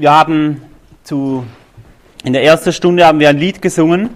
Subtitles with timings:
[0.00, 0.62] wir haben
[1.04, 1.44] zu,
[2.24, 4.08] in der ersten Stunde haben wir ein Lied gesungen.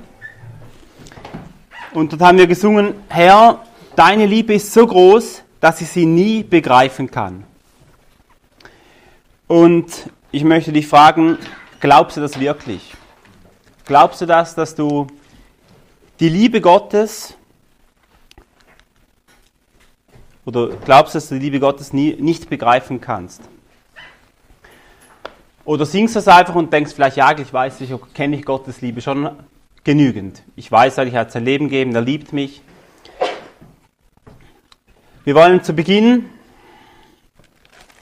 [1.92, 3.62] Und dort haben wir gesungen, Herr,
[3.94, 7.44] deine Liebe ist so groß, dass ich sie nie begreifen kann.
[9.46, 9.86] Und
[10.32, 11.36] ich möchte dich fragen,
[11.80, 12.94] glaubst du das wirklich?
[13.84, 15.06] Glaubst du das, dass du
[16.18, 17.36] die Liebe Gottes
[20.46, 23.42] oder glaubst du, dass du die Liebe Gottes nie, nicht begreifen kannst?
[25.64, 29.00] Oder singst du es einfach und denkst vielleicht, ja, ich weiß, ich kenne Gottes Liebe
[29.00, 29.30] schon
[29.82, 30.42] genügend.
[30.56, 32.60] Ich weiß, er hat sein Leben gegeben, er liebt mich.
[35.24, 36.26] Wir wollen zu Beginn,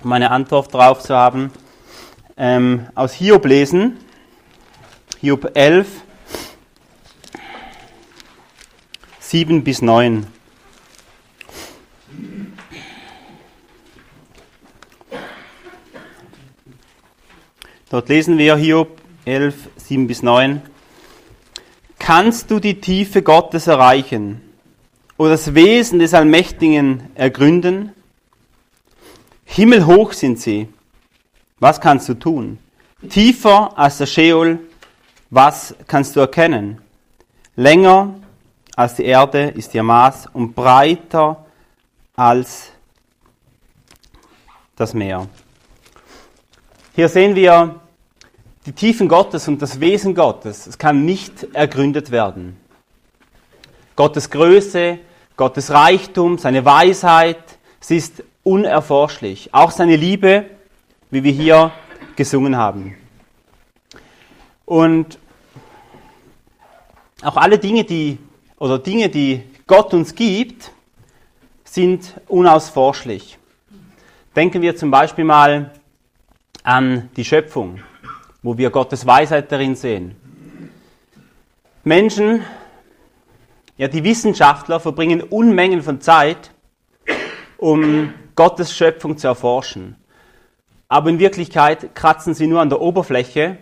[0.02, 1.52] um eine Antwort darauf zu haben,
[2.36, 3.96] ähm, aus Hiob lesen.
[5.20, 5.86] Hiob 11,
[9.20, 10.26] 7 bis 9.
[17.92, 20.62] Dort lesen wir Hiob 11, 7 bis 9.
[21.98, 24.40] Kannst du die Tiefe Gottes erreichen
[25.18, 27.92] oder das Wesen des Allmächtigen ergründen?
[29.44, 30.70] Himmelhoch sind sie.
[31.60, 32.58] Was kannst du tun?
[33.10, 34.60] Tiefer als der Sheol.
[35.28, 36.80] Was kannst du erkennen?
[37.56, 38.14] Länger
[38.74, 41.44] als die Erde ist ihr Maß und breiter
[42.16, 42.70] als
[44.76, 45.28] das Meer.
[46.94, 47.81] Hier sehen wir
[48.66, 52.56] die Tiefen Gottes und das Wesen Gottes, es kann nicht ergründet werden.
[53.96, 54.98] Gottes Größe,
[55.36, 59.52] Gottes Reichtum, seine Weisheit, sie ist unerforschlich.
[59.52, 60.46] Auch seine Liebe,
[61.10, 61.72] wie wir hier
[62.16, 62.96] gesungen haben.
[64.64, 65.18] Und
[67.22, 68.18] auch alle Dinge, die,
[68.58, 70.70] oder Dinge, die Gott uns gibt,
[71.64, 73.38] sind unausforschlich.
[74.34, 75.72] Denken wir zum Beispiel mal
[76.62, 77.80] an die Schöpfung
[78.42, 80.16] wo wir Gottes Weisheit darin sehen.
[81.84, 82.42] Menschen,
[83.76, 86.50] ja die Wissenschaftler verbringen Unmengen von Zeit,
[87.56, 89.96] um Gottes Schöpfung zu erforschen.
[90.88, 93.58] Aber in Wirklichkeit kratzen sie nur an der Oberfläche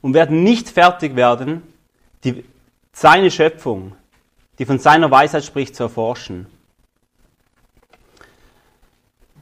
[0.00, 1.62] und werden nicht fertig werden,
[2.22, 2.44] die,
[2.92, 3.96] seine Schöpfung,
[4.58, 6.46] die von seiner Weisheit spricht, zu erforschen.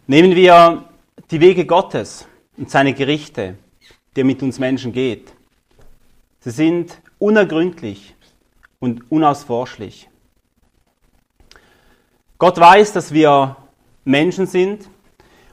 [0.06, 0.84] Nehmen wir
[1.30, 2.26] die Wege Gottes
[2.56, 3.56] und seine Gerichte
[4.16, 5.32] der mit uns Menschen geht.
[6.40, 8.14] Sie sind unergründlich
[8.80, 10.08] und unausforschlich.
[12.38, 13.56] Gott weiß, dass wir
[14.04, 14.88] Menschen sind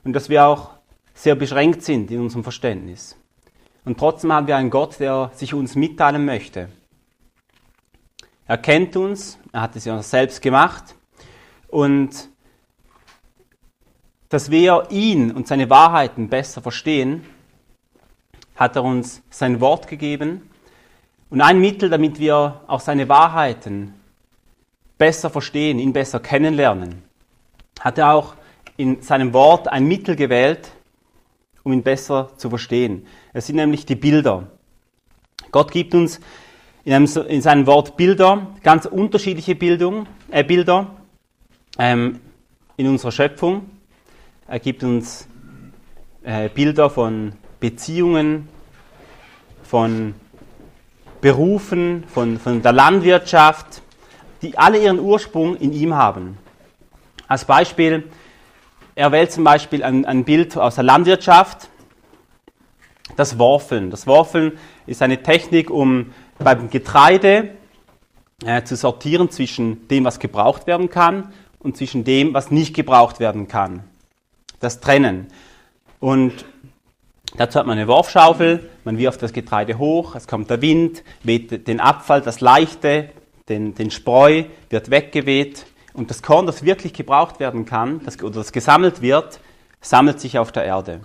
[0.04, 0.72] und dass wir auch
[1.14, 3.16] sehr beschränkt sind in unserem Verständnis.
[3.86, 6.70] Und trotzdem haben wir einen Gott, der sich uns mitteilen möchte.
[8.48, 10.96] Er kennt uns, er hat es ja selbst gemacht
[11.68, 12.30] und
[14.30, 17.26] dass wir ihn und seine Wahrheiten besser verstehen,
[18.60, 20.42] hat er uns sein Wort gegeben
[21.30, 23.94] und ein Mittel, damit wir auch seine Wahrheiten
[24.98, 27.02] besser verstehen, ihn besser kennenlernen,
[27.80, 28.36] hat er auch
[28.76, 30.72] in seinem Wort ein Mittel gewählt,
[31.64, 33.08] um ihn besser zu verstehen.
[33.32, 34.48] Es sind nämlich die Bilder.
[35.52, 36.20] Gott gibt uns
[36.84, 40.98] in, einem, in seinem Wort Bilder, ganz unterschiedliche Bildung, äh, Bilder
[41.78, 42.20] ähm,
[42.76, 43.70] in unserer Schöpfung.
[44.48, 45.30] Er gibt uns
[46.24, 48.48] äh, Bilder von Beziehungen,
[49.70, 50.16] von
[51.22, 53.84] Berufen, von, von der Landwirtschaft,
[54.42, 56.40] die alle ihren Ursprung in ihm haben.
[57.28, 58.10] Als Beispiel,
[58.96, 61.70] er wählt zum Beispiel ein, ein Bild aus der Landwirtschaft,
[63.16, 63.92] das Worfeln.
[63.92, 64.54] Das Worfeln
[64.88, 67.52] ist eine Technik, um beim Getreide
[68.44, 73.20] äh, zu sortieren zwischen dem, was gebraucht werden kann und zwischen dem, was nicht gebraucht
[73.20, 73.84] werden kann.
[74.60, 75.28] Das Trennen.
[76.00, 76.46] Und
[77.38, 81.68] Dazu hat man eine Worfschaufel, man wirft das Getreide hoch, es kommt der Wind, weht
[81.68, 83.10] den Abfall, das Leichte,
[83.50, 88.36] den, den Spreu, wird weggeweht und das Korn, das wirklich gebraucht werden kann, das, oder
[88.36, 89.40] das gesammelt wird,
[89.82, 91.02] sammelt sich auf der Erde.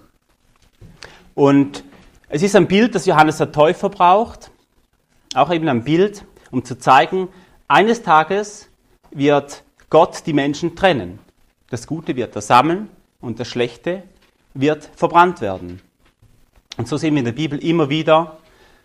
[1.34, 1.84] Und
[2.28, 4.50] es ist ein Bild, das Johannes der Täufer braucht,
[5.34, 7.28] auch eben ein Bild, um zu zeigen,
[7.68, 8.68] eines Tages
[9.10, 11.18] wird Gott die Menschen trennen.
[11.70, 12.88] Das Gute wird er sammeln
[13.20, 14.02] und das Schlechte
[14.54, 15.80] wird verbrannt werden.
[16.76, 18.38] Und so sehen wir in der Bibel immer wieder,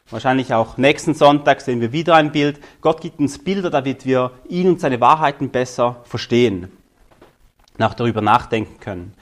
[0.09, 2.59] wahrscheinlich auch nächsten Sonntag sehen wir wieder ein Bild.
[2.81, 6.71] Gott gibt uns Bilder, damit wir ihn und seine Wahrheiten besser verstehen,
[7.77, 9.13] nach darüber nachdenken können.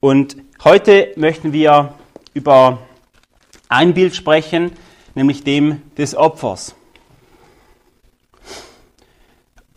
[0.00, 1.94] Und heute möchten wir
[2.32, 2.78] über
[3.68, 4.72] ein Bild sprechen,
[5.14, 6.74] nämlich dem des Opfers.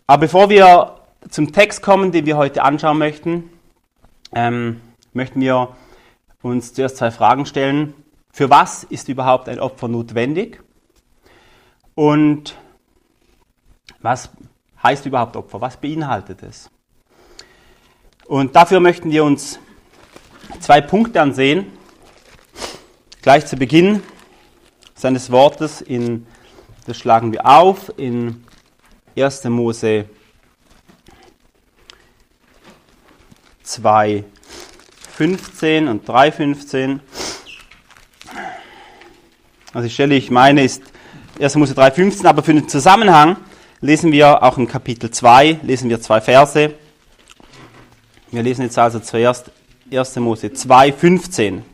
[0.06, 0.96] Aber bevor wir
[1.28, 3.50] zum Text kommen, den wir heute anschauen möchten,
[4.34, 4.80] ähm,
[5.12, 5.68] möchten wir
[6.42, 7.94] uns zuerst zwei Fragen stellen.
[8.32, 10.62] für was ist überhaupt ein Opfer notwendig
[11.94, 12.56] und
[14.00, 14.30] was
[14.82, 16.70] heißt überhaupt Opfer, was beinhaltet es.
[18.26, 19.58] Und dafür möchten wir uns
[20.60, 21.66] zwei Punkte ansehen.
[23.22, 24.02] Gleich zu Beginn
[24.94, 26.26] seines Wortes, in,
[26.86, 28.44] das schlagen wir auf in
[29.16, 29.44] 1.
[29.44, 30.06] Mose
[33.62, 34.24] 2,
[35.20, 37.00] 15 und 3, 15.
[39.74, 40.82] Also die Stelle, ich meine, ist
[41.38, 41.56] 1.
[41.56, 43.36] Mose 3, 15, aber für den Zusammenhang
[43.82, 46.72] lesen wir auch in Kapitel 2, lesen wir zwei Verse.
[48.30, 49.50] Wir lesen jetzt also zuerst
[49.92, 50.16] 1.
[50.16, 51.64] Mose 2, 15.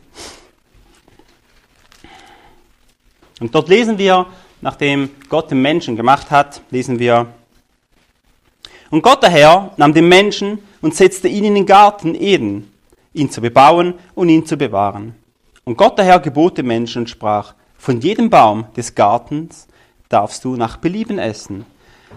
[3.39, 4.25] Und dort lesen wir,
[4.59, 7.27] nachdem Gott den Menschen gemacht hat, lesen wir,
[8.89, 12.73] und Gott der Herr nahm den Menschen und setzte ihn in den Garten Eden,
[13.17, 15.15] ihn zu bebauen und ihn zu bewahren.
[15.65, 19.67] Und Gott der Herr gebot dem Menschen und sprach, von jedem Baum des Gartens
[20.09, 21.65] darfst du nach Belieben essen.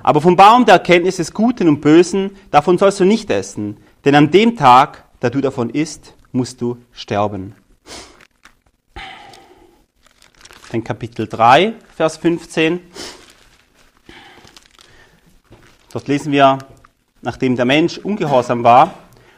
[0.02, 4.14] Aber vom Baum der Erkenntnis des Guten und Bösen, davon sollst du nicht essen, denn
[4.14, 7.54] an dem Tag, da du davon isst, musst du sterben.
[10.70, 12.80] Dann Kapitel 3, Vers 15.
[15.92, 16.58] Dort lesen wir,
[17.20, 18.94] nachdem der Mensch ungehorsam war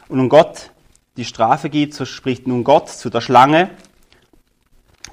[0.09, 0.72] und nun Gott
[1.17, 3.71] die Strafe gibt, so spricht nun Gott zu der Schlange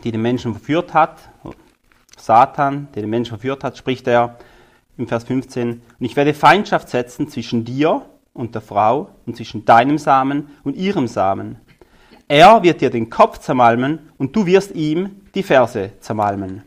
[0.04, 1.18] die den Menschen verführt hat,
[2.18, 4.38] Satan, der den Menschen verführt hat, spricht er
[4.98, 9.66] im Vers 15, und ich werde Feindschaft setzen zwischen dir und der Frau und zwischen
[9.66, 11.60] deinem Samen und ihrem Samen.
[12.28, 16.64] Er wird dir den Kopf zermalmen und du wirst ihm die Ferse zermalmen.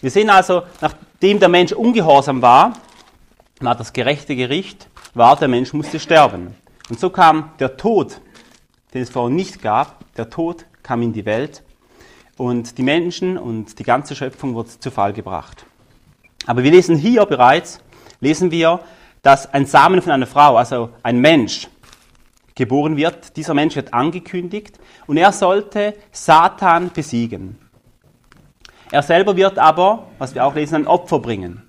[0.00, 2.74] Wir sehen also, nachdem der Mensch ungehorsam war,
[3.60, 6.54] war das gerechte Gericht, war, der Mensch musste sterben.
[6.88, 8.20] Und so kam der Tod,
[8.92, 11.62] den es vorher nicht gab, der Tod kam in die Welt
[12.36, 15.64] und die Menschen und die ganze Schöpfung wurde zu Fall gebracht.
[16.46, 17.80] Aber wir lesen hier bereits,
[18.20, 18.80] lesen wir,
[19.22, 21.68] dass ein Samen von einer Frau, also ein Mensch,
[22.54, 23.36] geboren wird.
[23.36, 27.58] Dieser Mensch wird angekündigt und er sollte Satan besiegen.
[28.90, 31.62] Er selber wird aber, was wir auch lesen, ein Opfer bringen.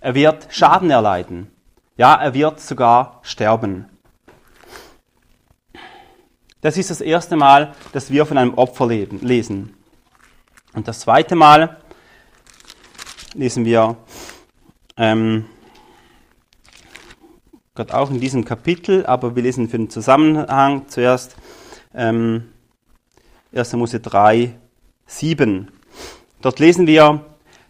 [0.00, 1.50] Er wird Schaden erleiden.
[1.96, 3.89] Ja, er wird sogar sterben.
[6.62, 9.74] Das ist das erste Mal, dass wir von einem Opfer lesen.
[10.74, 11.78] Und das zweite Mal
[13.34, 13.96] lesen wir
[14.98, 15.46] ähm,
[17.74, 21.36] Gott auch in diesem Kapitel, aber wir lesen für den Zusammenhang zuerst
[21.94, 22.52] ähm,
[23.54, 23.72] 1.
[23.72, 24.54] Mose 3,
[25.06, 25.70] 7.
[26.42, 27.24] Dort lesen wir,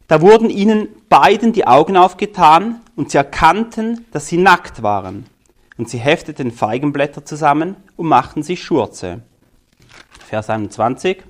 [0.08, 5.26] da wurden ihnen beiden die Augen aufgetan und sie erkannten, dass sie nackt waren
[5.80, 9.22] und sie hefteten Feigenblätter zusammen und machten sich Schurze.
[10.26, 11.22] Vers 21.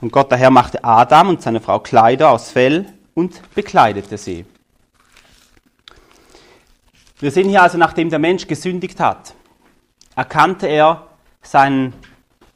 [0.00, 4.46] Und Gott der Herr machte Adam und seine Frau Kleider aus Fell und bekleidete sie.
[7.18, 9.34] Wir sehen hier also, nachdem der Mensch gesündigt hat,
[10.16, 11.08] erkannte er
[11.42, 11.92] seinen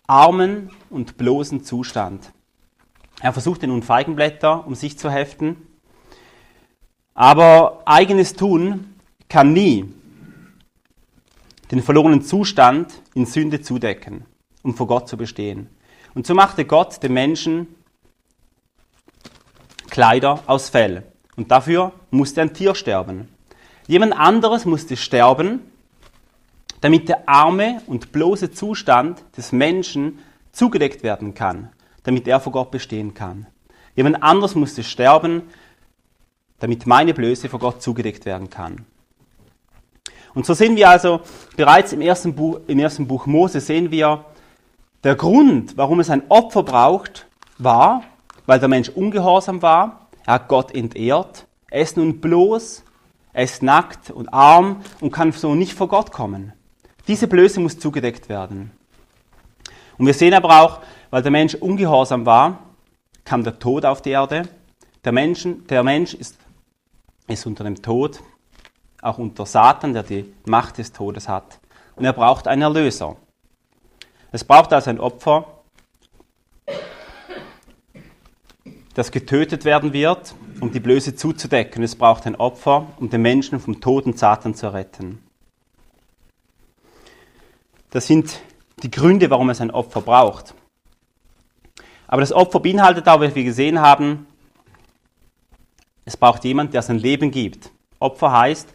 [0.07, 2.33] armen und bloßen Zustand.
[3.21, 5.59] Er versuchte nun Feigenblätter, um sich zu heften.
[7.13, 8.95] Aber eigenes Tun
[9.29, 9.93] kann nie
[11.75, 14.25] den verlorenen Zustand in Sünde zudecken,
[14.63, 15.69] um vor Gott zu bestehen.
[16.15, 17.67] Und so machte Gott dem Menschen
[19.91, 21.03] Kleider aus Fell.
[21.37, 23.29] Und dafür musste ein Tier sterben.
[23.89, 25.63] Jemand anderes musste sterben,
[26.81, 30.21] damit der arme und bloße Zustand des Menschen
[30.53, 31.71] zugedeckt werden kann,
[32.05, 33.47] damit er vor Gott bestehen kann.
[33.97, 35.43] Jemand anderes musste sterben,
[36.61, 38.87] damit meine Blöße vor Gott zugedeckt werden kann.
[40.35, 41.21] Und so sehen wir also
[41.57, 44.25] bereits im ersten Buch, im ersten Buch Mose, sehen wir,
[45.05, 47.27] der Grund, warum es ein Opfer braucht,
[47.59, 48.03] war,
[48.47, 52.83] weil der Mensch ungehorsam war, er hat Gott entehrt, er ist nun bloß,
[53.33, 56.53] er ist nackt und arm und kann so nicht vor Gott kommen.
[57.07, 58.71] Diese Blöße muss zugedeckt werden.
[59.99, 62.61] Und wir sehen aber auch, weil der Mensch ungehorsam war,
[63.25, 64.49] kam der Tod auf die Erde.
[65.05, 66.37] Der, Menschen, der Mensch ist,
[67.29, 68.21] ist unter dem Tod
[69.05, 71.61] auch unter Satan, der die Macht des Todes hat.
[71.97, 73.17] Und er braucht einen Erlöser.
[74.33, 75.47] Es braucht also ein Opfer,
[78.95, 81.83] das getötet werden wird, um die Blöße zuzudecken.
[81.83, 85.23] Es braucht ein Opfer, um den Menschen vom toten Satan zu retten.
[87.91, 88.41] Das sind
[88.83, 90.55] die Gründe, warum es ein Opfer braucht.
[92.07, 94.27] Aber das Opfer beinhaltet auch, wie wir gesehen haben,
[96.05, 97.71] es braucht jemand, der sein Leben gibt.
[97.99, 98.69] Opfer heißt,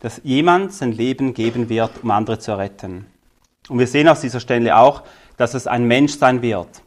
[0.00, 3.06] dass jemand sein Leben geben wird, um andere zu retten.
[3.68, 5.02] Und wir sehen aus dieser Stelle auch,
[5.36, 6.82] dass es ein Mensch sein wird.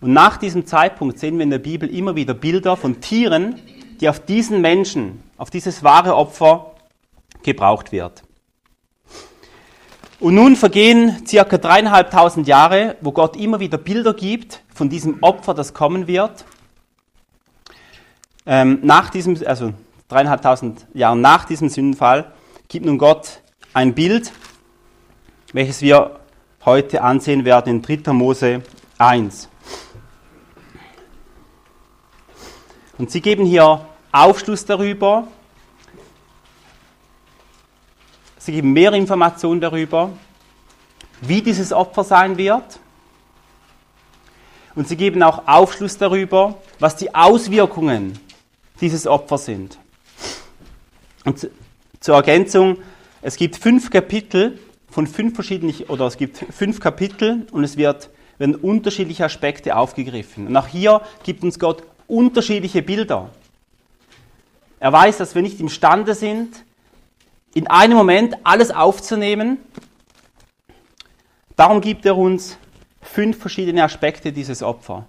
[0.00, 3.60] Und nach diesem Zeitpunkt sehen wir in der Bibel immer wieder Bilder von Tieren,
[4.00, 6.72] die auf diesen Menschen, auf dieses wahre Opfer
[7.42, 8.22] gebraucht wird.
[10.20, 15.54] Und nun vergehen circa dreieinhalbtausend Jahre, wo Gott immer wieder Bilder gibt von diesem Opfer,
[15.54, 16.44] das kommen wird.
[18.46, 19.72] Ähm, nach diesem, also
[20.14, 22.32] dreieinhalbtausend Jahren nach diesem Sündenfall,
[22.68, 23.40] gibt nun Gott
[23.72, 24.30] ein Bild,
[25.52, 26.20] welches wir
[26.64, 28.12] heute ansehen werden in 3.
[28.12, 28.62] Mose
[28.96, 29.48] 1.
[32.96, 35.26] Und sie geben hier Aufschluss darüber,
[38.38, 40.10] sie geben mehr Informationen darüber,
[41.22, 42.78] wie dieses Opfer sein wird.
[44.76, 48.16] Und sie geben auch Aufschluss darüber, was die Auswirkungen
[48.80, 49.78] dieses Opfers sind.
[51.24, 51.48] Und
[52.00, 52.78] zur Ergänzung,
[53.22, 54.58] es gibt fünf Kapitel
[54.90, 60.46] von fünf verschiedenen, oder es gibt fünf Kapitel und es wird, werden unterschiedliche Aspekte aufgegriffen.
[60.46, 63.30] Und auch hier gibt uns Gott unterschiedliche Bilder.
[64.78, 66.64] Er weiß, dass wir nicht imstande sind,
[67.54, 69.58] in einem Moment alles aufzunehmen.
[71.56, 72.58] Darum gibt er uns
[73.00, 75.06] fünf verschiedene Aspekte dieses Opfer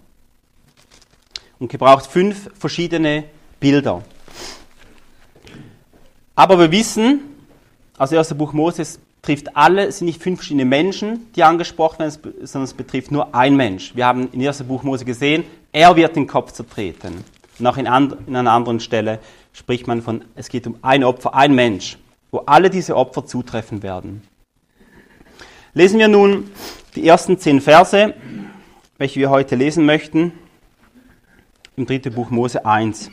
[1.60, 3.26] und gebraucht fünf verschiedene
[3.60, 4.04] Bilder.
[6.36, 7.22] Aber wir wissen,
[7.98, 12.00] aus dem ersten Buch Moses trifft alle, es sind nicht fünf verschiedene Menschen, die angesprochen
[12.00, 13.96] werden, sondern es betrifft nur ein Mensch.
[13.96, 17.24] Wir haben im ersten Buch Mose gesehen, er wird den Kopf zertreten.
[17.58, 19.20] Und auch in, and, in einer anderen Stelle
[19.54, 21.98] spricht man von, es geht um ein Opfer, ein Mensch,
[22.32, 24.22] wo alle diese Opfer zutreffen werden.
[25.74, 26.52] Lesen wir nun
[26.96, 28.14] die ersten zehn Verse,
[28.98, 30.34] welche wir heute lesen möchten,
[31.78, 33.10] im dritten Buch Mose 1.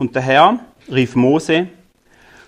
[0.00, 1.68] Und der Herr rief Mose,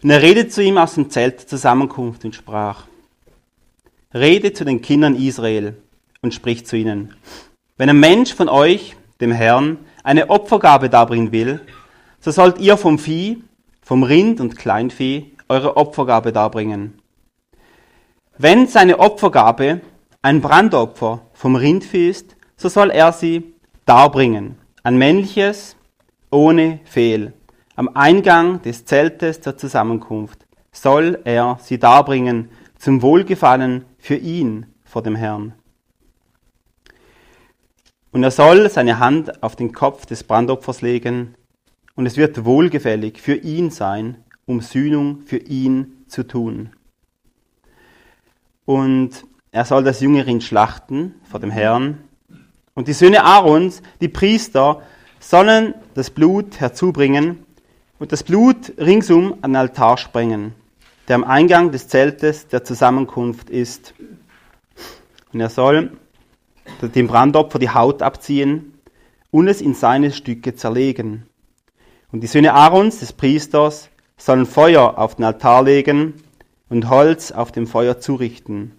[0.03, 2.87] und er redete zu ihm aus dem Zelt der Zusammenkunft und sprach,
[4.15, 5.77] Rede zu den Kindern Israel
[6.23, 7.15] und sprich zu ihnen,
[7.77, 11.61] wenn ein Mensch von euch, dem Herrn, eine Opfergabe darbringen will,
[12.21, 13.45] so sollt ihr vom Vieh,
[13.83, 17.03] vom Rind und Kleinvieh eure Opfergabe darbringen.
[18.39, 19.83] Wenn seine Opfergabe
[20.23, 23.53] ein Brandopfer vom Rindvieh ist, so soll er sie
[23.85, 25.77] darbringen, ein männliches,
[26.31, 27.35] ohne Fehl
[27.83, 32.49] am Eingang des Zeltes der Zusammenkunft soll er sie darbringen
[32.79, 35.55] zum Wohlgefallen für ihn vor dem Herrn.
[38.13, 41.35] Und er soll seine Hand auf den Kopf des Brandopfers legen,
[41.97, 46.71] und es wird wohlgefällig für ihn sein, um Sühnung für ihn zu tun.
[48.65, 51.99] Und er soll das Jüngerin schlachten vor dem Herrn.
[52.75, 54.83] Und die Söhne Aarons, die Priester,
[55.19, 57.45] sollen das Blut herzubringen
[58.03, 60.55] und das Blut ringsum an den Altar sprengen,
[61.07, 63.95] der am Eingang des Zeltes der Zusammenkunft ist.
[65.33, 65.97] Und er soll
[66.81, 68.77] dem Brandopfer die Haut abziehen
[69.31, 71.29] und es in seine Stücke zerlegen.
[72.11, 76.15] Und die Söhne Aarons, des Priesters, sollen Feuer auf den Altar legen
[76.69, 78.73] und Holz auf dem Feuer zurichten.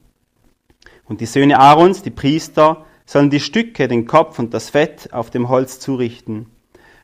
[1.05, 5.29] Und die Söhne Aarons, die Priester, sollen die Stücke, den Kopf und das Fett auf
[5.29, 6.47] dem Holz zurichten,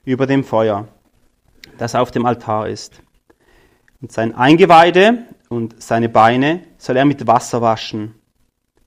[0.03, 0.89] über dem Feuer
[1.79, 3.01] das auf dem Altar ist.
[4.01, 8.15] Und sein Eingeweide und seine Beine soll er mit Wasser waschen.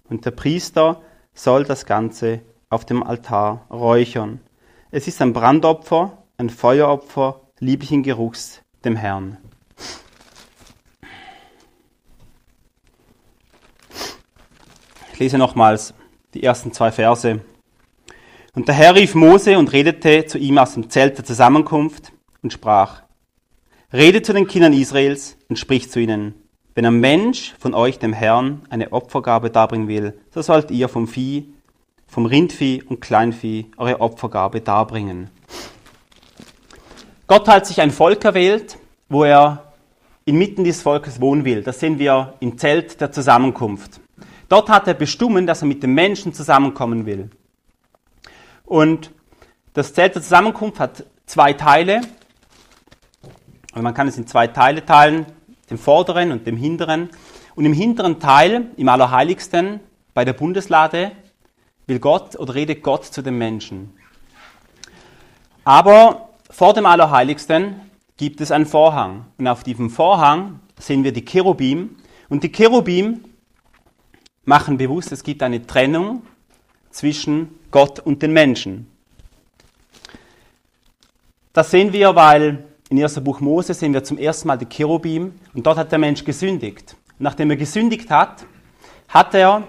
[0.09, 1.03] Und der Priester
[1.35, 4.41] soll das Ganze auf dem Altar räuchern.
[4.91, 9.39] Es ist ein Brandopfer, ein Feueropfer lieblichen Geruchs dem Herrn.
[15.13, 15.95] Ich lese nochmals
[16.35, 17.41] die ersten zwei Verse.
[18.55, 22.53] Und der Herr rief Mose und redete zu ihm aus dem Zelt der Zusammenkunft und
[22.53, 23.03] sprach,
[23.93, 26.35] Rede zu den Kindern Israels und sprich zu ihnen,
[26.75, 31.07] wenn ein Mensch von euch dem Herrn eine Opfergabe darbringen will, so sollt ihr vom
[31.07, 31.53] Vieh,
[32.07, 35.31] vom Rindvieh und Kleinvieh eure Opfergabe darbringen.
[37.27, 39.73] Gott hat sich ein Volk erwählt, wo er
[40.25, 41.63] inmitten des Volkes wohnen will.
[41.63, 44.01] Das sehen wir im Zelt der Zusammenkunft.
[44.49, 47.31] Dort hat er bestimmt, dass er mit den Menschen zusammenkommen will.
[48.65, 49.11] Und
[49.75, 52.03] das Zelt der Zusammenkunft hat zwei Teile.
[53.73, 55.27] Aber man kann es in zwei Teile teilen,
[55.71, 57.11] dem vorderen und dem hinteren.
[57.55, 59.81] Und im hinteren Teil, im Allerheiligsten,
[60.15, 61.13] bei der Bundeslade,
[61.87, 63.95] will Gott oder redet Gott zu den Menschen.
[65.65, 67.81] Aber vor dem Allerheiligsten
[68.17, 69.27] gibt es einen Vorhang.
[69.39, 71.97] Und auf diesem Vorhang sehen wir die Cherubim.
[72.29, 73.25] Und die Cherubim
[74.45, 76.23] machen bewusst, es gibt eine Trennung
[76.91, 78.87] zwischen Gott und den Menschen.
[81.53, 83.21] Das sehen wir, weil in 1.
[83.21, 86.95] Buch Mose sehen wir zum ersten Mal die Cherubim und dort hat der Mensch gesündigt.
[87.19, 88.45] Nachdem er gesündigt hat,
[89.09, 89.67] hat er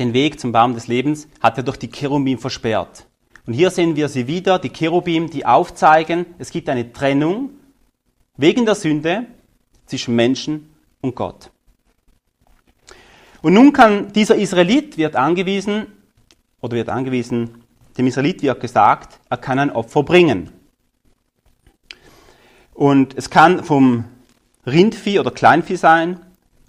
[0.00, 3.06] den Weg zum Baum des Lebens, hat er durch die Cherubim versperrt.
[3.46, 7.50] Und hier sehen wir sie wieder, die Cherubim, die aufzeigen, es gibt eine Trennung
[8.36, 9.26] wegen der Sünde
[9.86, 11.52] zwischen Menschen und Gott.
[13.40, 15.86] Und nun kann dieser Israelit wird angewiesen,
[16.60, 17.62] oder wird angewiesen,
[17.96, 20.50] dem Israelit wird gesagt, er kann ein Opfer bringen.
[22.74, 24.04] Und es kann vom
[24.66, 26.20] Rindvieh oder Kleinvieh sein.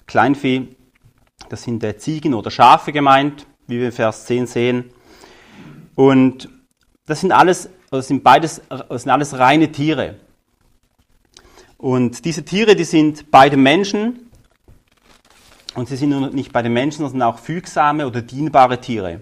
[0.06, 0.76] Kleinvieh,
[1.50, 4.92] das sind Ziegen oder Schafe gemeint, wie wir in Vers 10 sehen.
[5.96, 6.50] Und
[7.06, 10.16] das sind alles, das sind beides, das sind alles reine Tiere.
[11.78, 14.32] Und diese Tiere, die sind bei den Menschen,
[15.76, 19.22] und sie sind nicht bei den Menschen, sondern auch fügsame oder dienbare Tiere.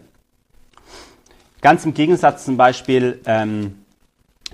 [1.61, 3.80] Ganz im Gegensatz zum Beispiel ähm,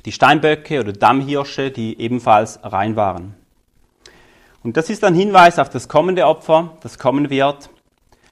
[0.07, 3.35] die Steinböcke oder Dammhirsche, die ebenfalls rein waren.
[4.63, 7.69] Und das ist ein Hinweis auf das kommende Opfer, das kommen wird.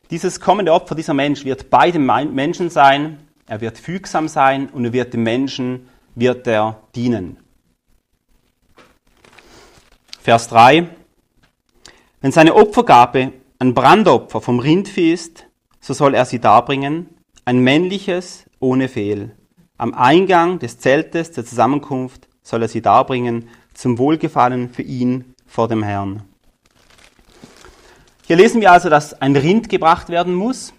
[0.09, 4.85] Dieses kommende Opfer, dieser Mensch wird bei den Menschen sein, er wird fügsam sein und
[4.85, 7.35] er wird dem Menschen wird er dienen.
[10.21, 10.87] Vers 3.
[12.21, 15.45] Wenn seine Opfergabe ein Brandopfer vom Rindvieh ist,
[15.81, 17.09] so soll er sie darbringen,
[17.43, 19.35] ein männliches ohne Fehl.
[19.77, 25.67] Am Eingang des Zeltes der Zusammenkunft soll er sie darbringen, zum Wohlgefallen für ihn vor
[25.67, 26.23] dem Herrn.
[28.25, 30.73] Hier lesen wir also, dass ein Rind gebracht werden muss,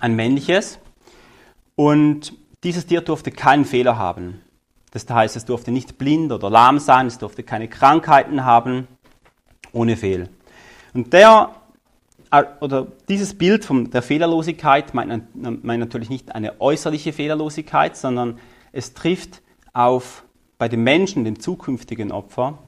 [0.00, 0.80] ein männliches,
[1.76, 4.42] und dieses Tier durfte keinen Fehler haben.
[4.90, 8.88] Das heißt, es durfte nicht blind oder lahm sein, es durfte keine Krankheiten haben,
[9.72, 10.28] ohne Fehl.
[10.94, 11.54] Und der,
[12.60, 18.38] oder dieses Bild von der Fehlerlosigkeit meint, meint natürlich nicht eine äußerliche Fehlerlosigkeit, sondern
[18.72, 20.24] es trifft auf
[20.58, 22.58] bei dem Menschen, dem zukünftigen Opfer,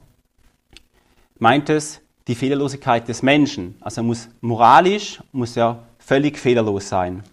[1.37, 3.75] meint es die Fehlerlosigkeit des Menschen.
[3.81, 7.23] Also er muss moralisch, muss er völlig fehlerlos sein.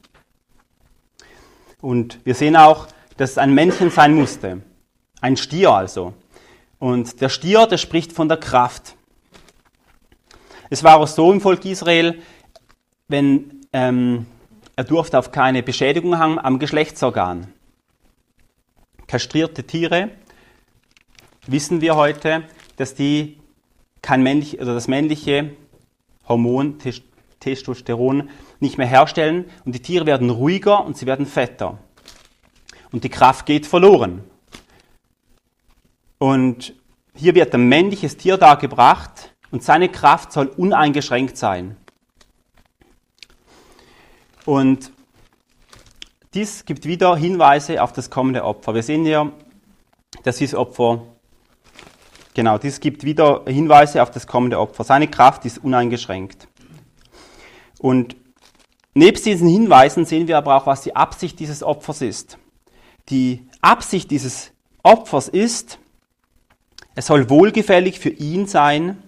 [1.80, 4.62] Und wir sehen auch, dass es ein Männchen sein musste.
[5.20, 6.14] Ein Stier also.
[6.78, 8.96] Und der Stier, der spricht von der Kraft.
[10.72, 12.22] Es war auch so im Volk Israel,
[13.08, 14.26] wenn ähm,
[14.76, 17.52] er durfte auf keine Beschädigung haben am Geschlechtsorgan.
[19.08, 20.10] Kastrierte Tiere,
[21.48, 22.44] wissen wir heute,
[22.76, 23.38] dass die
[24.00, 25.56] kein männlich, oder das männliche
[26.28, 26.78] Hormon
[27.40, 28.30] Testosteron
[28.60, 31.78] nicht mehr herstellen und die Tiere werden ruhiger und sie werden fetter.
[32.92, 34.22] Und die Kraft geht verloren.
[36.18, 36.74] Und
[37.16, 41.76] hier wird ein männliches Tier dargebracht und seine Kraft soll uneingeschränkt sein.
[44.44, 44.92] Und
[46.34, 48.74] dies gibt wieder Hinweise auf das kommende Opfer.
[48.74, 49.32] Wir sehen hier,
[50.22, 51.02] dass dieses Opfer,
[52.34, 54.84] genau, dies gibt wieder Hinweise auf das kommende Opfer.
[54.84, 56.46] Seine Kraft ist uneingeschränkt.
[57.78, 58.16] Und
[58.94, 62.38] nebst diesen Hinweisen sehen wir aber auch, was die Absicht dieses Opfers ist.
[63.08, 65.78] Die Absicht dieses Opfers ist,
[66.94, 69.02] es soll wohlgefällig für ihn sein.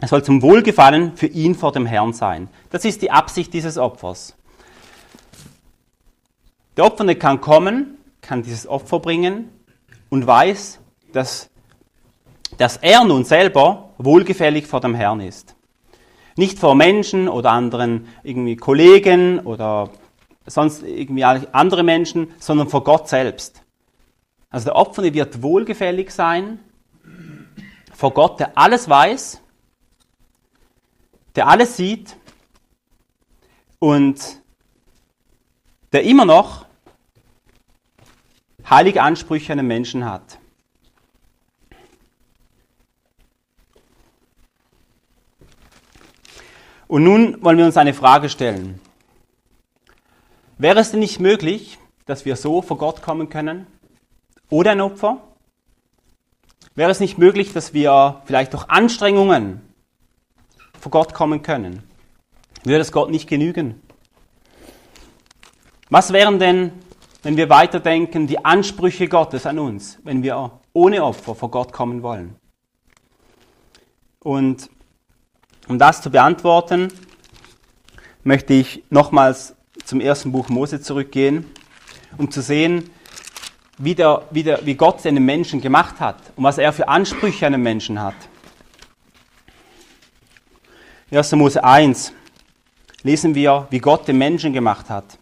[0.00, 2.48] Es soll zum Wohlgefallen für ihn vor dem Herrn sein.
[2.70, 4.36] Das ist die Absicht dieses Opfers.
[6.76, 9.48] Der Opfernde kann kommen, kann dieses Opfer bringen
[10.10, 10.78] und weiß,
[11.12, 11.50] dass,
[12.56, 15.56] dass er nun selber wohlgefällig vor dem Herrn ist.
[16.36, 19.90] Nicht vor Menschen oder anderen irgendwie Kollegen oder
[20.46, 23.64] sonst irgendwie andere Menschen, sondern vor Gott selbst.
[24.48, 26.60] Also der Opfernde wird wohlgefällig sein
[27.92, 29.40] vor Gott, der alles weiß,
[31.36, 32.16] der alles sieht
[33.78, 34.40] und
[35.92, 36.66] der immer noch
[38.68, 40.38] heilige Ansprüche an den Menschen hat.
[46.86, 48.80] Und nun wollen wir uns eine Frage stellen.
[50.56, 53.66] Wäre es denn nicht möglich, dass wir so vor Gott kommen können?
[54.48, 55.22] Oder ein Opfer?
[56.74, 59.67] Wäre es nicht möglich, dass wir vielleicht durch Anstrengungen
[60.78, 61.82] vor Gott kommen können?
[62.64, 63.80] Würde es Gott nicht genügen?
[65.90, 66.72] Was wären denn,
[67.22, 72.02] wenn wir weiterdenken, die Ansprüche Gottes an uns, wenn wir ohne Opfer vor Gott kommen
[72.02, 72.36] wollen?
[74.20, 74.68] Und
[75.68, 76.88] um das zu beantworten,
[78.24, 81.46] möchte ich nochmals zum ersten Buch Mose zurückgehen,
[82.18, 82.90] um zu sehen,
[83.78, 87.46] wie, der, wie, der, wie Gott einen Menschen gemacht hat und was er für Ansprüche
[87.46, 88.16] an den Menschen hat.
[91.10, 91.32] 1.
[91.32, 92.12] Mose 1
[93.02, 95.18] lesen wir, wie Gott den Menschen gemacht hat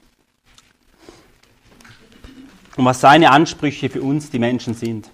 [2.76, 5.10] und was seine Ansprüche für uns, die Menschen, sind.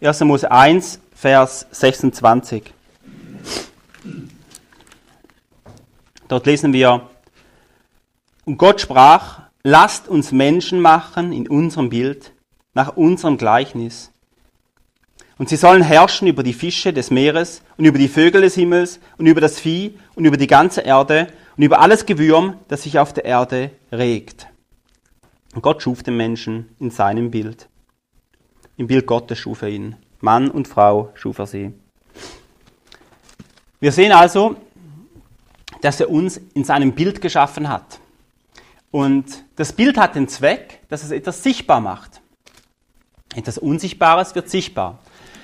[0.00, 0.20] 1.
[0.20, 2.72] Mose 1, Vers 26.
[6.26, 7.10] Dort lesen wir,
[8.46, 12.32] und Gott sprach, lasst uns Menschen machen in unserem Bild,
[12.72, 14.11] nach unserem Gleichnis.
[15.42, 19.00] Und sie sollen herrschen über die Fische des Meeres und über die Vögel des Himmels
[19.18, 21.26] und über das Vieh und über die ganze Erde
[21.56, 24.46] und über alles Gewürm, das sich auf der Erde regt.
[25.52, 27.68] Und Gott schuf den Menschen in seinem Bild.
[28.76, 29.96] Im Bild Gottes schuf er ihn.
[30.20, 31.72] Mann und Frau schuf er sie.
[33.80, 34.54] Wir sehen also,
[35.80, 37.98] dass er uns in seinem Bild geschaffen hat.
[38.92, 42.20] Und das Bild hat den Zweck, dass es etwas sichtbar macht.
[43.34, 45.00] Etwas Unsichtbares wird sichtbar.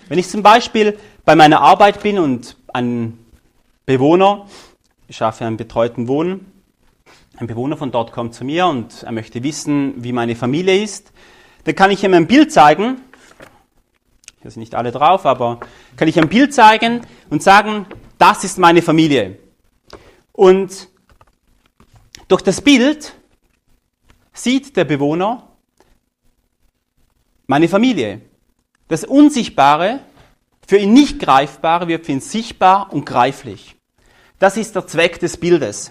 [0.08, 3.18] Wenn ich zum Beispiel bei meiner Arbeit bin und ein
[3.84, 4.46] Bewohner,
[5.06, 6.50] ich schaffe einen betreuten Wohnen,
[7.36, 11.12] ein Bewohner von dort kommt zu mir und er möchte wissen, wie meine Familie ist,
[11.64, 13.02] dann kann ich ihm ein Bild zeigen.
[14.40, 15.60] Hier sind nicht alle drauf, aber
[15.96, 17.84] kann ich ein Bild zeigen und sagen,
[18.16, 19.38] das ist meine Familie.
[20.32, 20.88] Und
[22.28, 23.12] durch das Bild
[24.32, 25.48] sieht der Bewohner
[27.46, 28.22] meine Familie.
[28.88, 30.00] Das Unsichtbare,
[30.66, 33.76] für ihn nicht Greifbare, wird für ihn sichtbar und greiflich.
[34.38, 35.90] Das ist der Zweck des Bildes.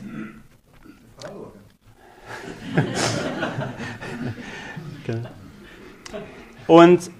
[6.67, 7.11] und,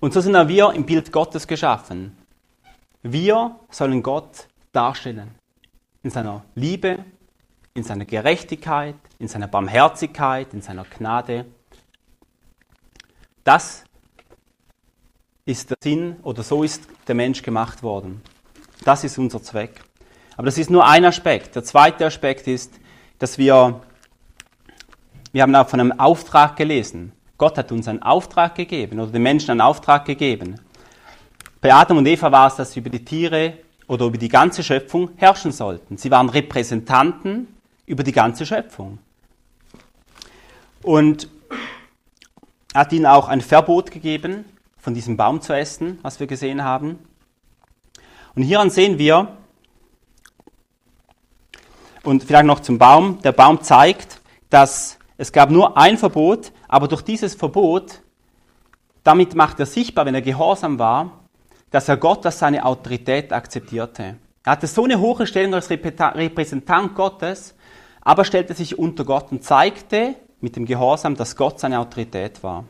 [0.00, 2.16] und so sind auch wir im Bild Gottes geschaffen.
[3.02, 5.34] Wir sollen Gott darstellen.
[6.02, 7.04] In seiner Liebe,
[7.74, 11.46] in seiner Gerechtigkeit, in seiner Barmherzigkeit, in seiner Gnade.
[13.44, 13.84] Das
[15.44, 18.22] ist der Sinn oder so ist der Mensch gemacht worden.
[18.84, 19.82] Das ist unser Zweck.
[20.36, 21.54] Aber das ist nur ein Aspekt.
[21.54, 22.72] Der zweite Aspekt ist,
[23.18, 23.80] dass wir,
[25.32, 27.12] wir haben auch von einem Auftrag gelesen.
[27.36, 30.60] Gott hat uns einen Auftrag gegeben oder den Menschen einen Auftrag gegeben.
[31.60, 33.54] Bei Adam und Eva war es, dass sie über die Tiere
[33.86, 35.96] oder über die ganze Schöpfung herrschen sollten.
[35.96, 37.48] Sie waren Repräsentanten
[37.86, 38.98] über die ganze Schöpfung.
[40.82, 41.28] Und
[42.74, 44.44] hat ihnen auch ein Verbot gegeben,
[44.78, 46.98] von diesem Baum zu essen, was wir gesehen haben.
[48.34, 49.36] Und hieran sehen wir,
[52.02, 56.88] und vielleicht noch zum Baum, der Baum zeigt, dass es gab nur ein Verbot, aber
[56.88, 58.00] durch dieses Verbot,
[59.04, 61.20] damit macht er sichtbar, wenn er gehorsam war,
[61.70, 64.16] dass er Gott als seine Autorität akzeptierte.
[64.44, 67.54] Er hatte so eine hohe Stellung als Repräsentant Gottes,
[68.00, 72.64] aber stellte sich unter Gott und zeigte mit dem Gehorsam, dass Gott seine Autorität war.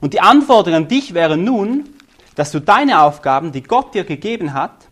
[0.00, 1.88] Und die Anforderung an dich wäre nun,
[2.34, 4.88] dass du deine Aufgaben, die Gott dir gegeben hat,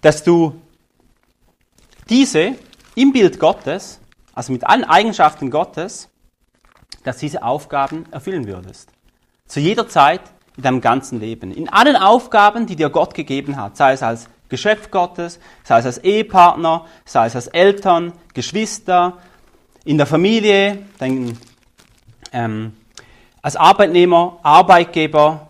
[0.00, 0.60] dass du
[2.08, 2.54] diese
[2.94, 4.00] im Bild Gottes,
[4.34, 6.08] also mit allen Eigenschaften Gottes,
[7.04, 8.90] dass diese Aufgaben erfüllen würdest.
[9.46, 10.20] Zu jeder Zeit
[10.56, 11.52] in deinem ganzen Leben.
[11.52, 15.86] In allen Aufgaben, die dir Gott gegeben hat, sei es als Geschöpf Gottes, sei es
[15.86, 19.18] als Ehepartner, sei es als Eltern, Geschwister,
[19.88, 21.38] in der Familie, dein,
[22.34, 22.74] ähm,
[23.40, 25.48] als Arbeitnehmer, Arbeitgeber,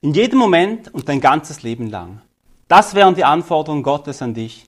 [0.00, 2.22] in jedem Moment und dein ganzes Leben lang.
[2.68, 4.66] Das wären die Anforderungen Gottes an dich.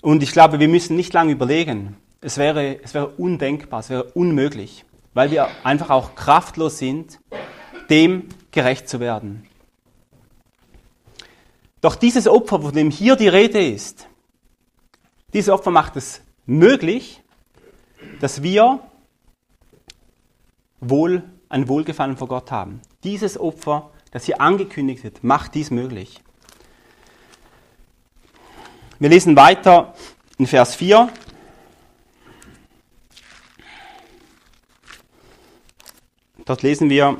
[0.00, 1.96] Und ich glaube, wir müssen nicht lange überlegen.
[2.20, 7.20] Es wäre, es wäre undenkbar, es wäre unmöglich, weil wir einfach auch kraftlos sind,
[7.88, 9.46] dem gerecht zu werden.
[11.80, 14.08] Doch dieses Opfer, von dem hier die Rede ist,
[15.32, 17.22] dieses Opfer macht es möglich,
[18.20, 18.80] dass wir
[20.80, 22.80] wohl ein Wohlgefallen vor Gott haben.
[23.04, 26.20] Dieses Opfer, das hier angekündigt wird, macht dies möglich.
[28.98, 29.94] Wir lesen weiter
[30.38, 31.10] in Vers 4.
[36.44, 37.18] Dort lesen wir,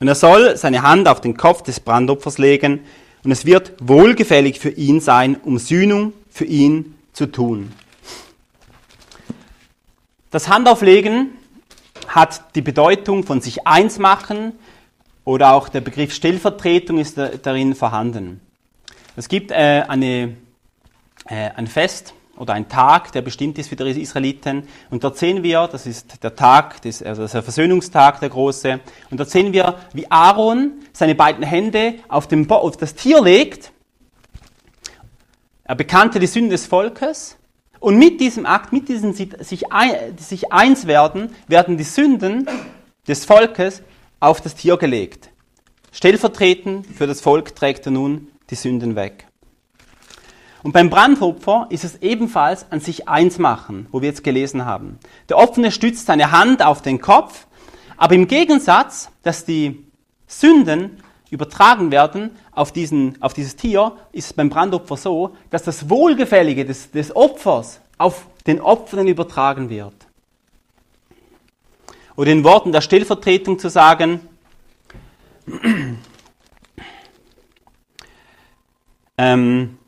[0.00, 2.80] Und er soll seine Hand auf den Kopf des Brandopfers legen,
[3.22, 7.70] und es wird wohlgefällig für ihn sein, um Sühnung für ihn zu tun.
[10.30, 11.32] Das Handauflegen
[12.08, 14.52] hat die Bedeutung von sich eins machen
[15.24, 18.40] oder auch der Begriff Stellvertretung ist darin vorhanden.
[19.16, 20.36] Es gibt äh, eine,
[21.26, 24.66] äh, ein Fest, oder ein Tag, der bestimmt ist für die Israeliten.
[24.88, 28.80] Und dort sehen wir, das ist der Tag, des, also der Versöhnungstag, der große.
[29.10, 33.72] Und dort sehen wir, wie Aaron seine beiden Hände auf, dem, auf das Tier legt.
[35.64, 37.36] Er bekannte die Sünden des Volkes.
[37.78, 42.48] Und mit diesem Akt, mit diesem sich, sich eins werden, werden die Sünden
[43.06, 43.82] des Volkes
[44.18, 45.28] auf das Tier gelegt.
[45.92, 49.26] Stellvertretend für das Volk trägt er nun die Sünden weg.
[50.62, 54.98] Und beim Brandopfer ist es ebenfalls an sich eins machen, wo wir jetzt gelesen haben.
[55.28, 57.46] Der Opfernde stützt seine Hand auf den Kopf,
[57.96, 59.86] aber im Gegensatz, dass die
[60.26, 65.88] Sünden übertragen werden auf, diesen, auf dieses Tier, ist es beim Brandopfer so, dass das
[65.88, 69.94] Wohlgefällige des, des Opfers auf den Opfern übertragen wird.
[72.16, 74.20] Oder in Worten der Stellvertretung zu sagen,
[79.18, 79.78] ähm,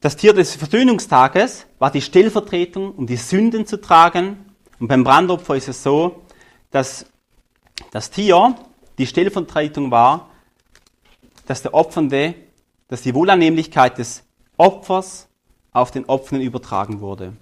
[0.00, 4.54] das Tier des Versöhnungstages war die Stellvertretung, um die Sünden zu tragen.
[4.78, 6.22] Und beim Brandopfer ist es so,
[6.70, 7.06] dass
[7.92, 8.54] das Tier
[8.98, 10.30] die Stellvertretung war,
[11.46, 12.34] dass der Opfernde,
[12.88, 14.22] dass die Wohlannehmlichkeit des
[14.56, 15.28] Opfers
[15.72, 17.34] auf den Opfernden übertragen wurde.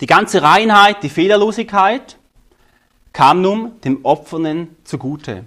[0.00, 2.16] Die ganze Reinheit, die Fehlerlosigkeit
[3.12, 5.44] kam nun dem Opfernden zugute.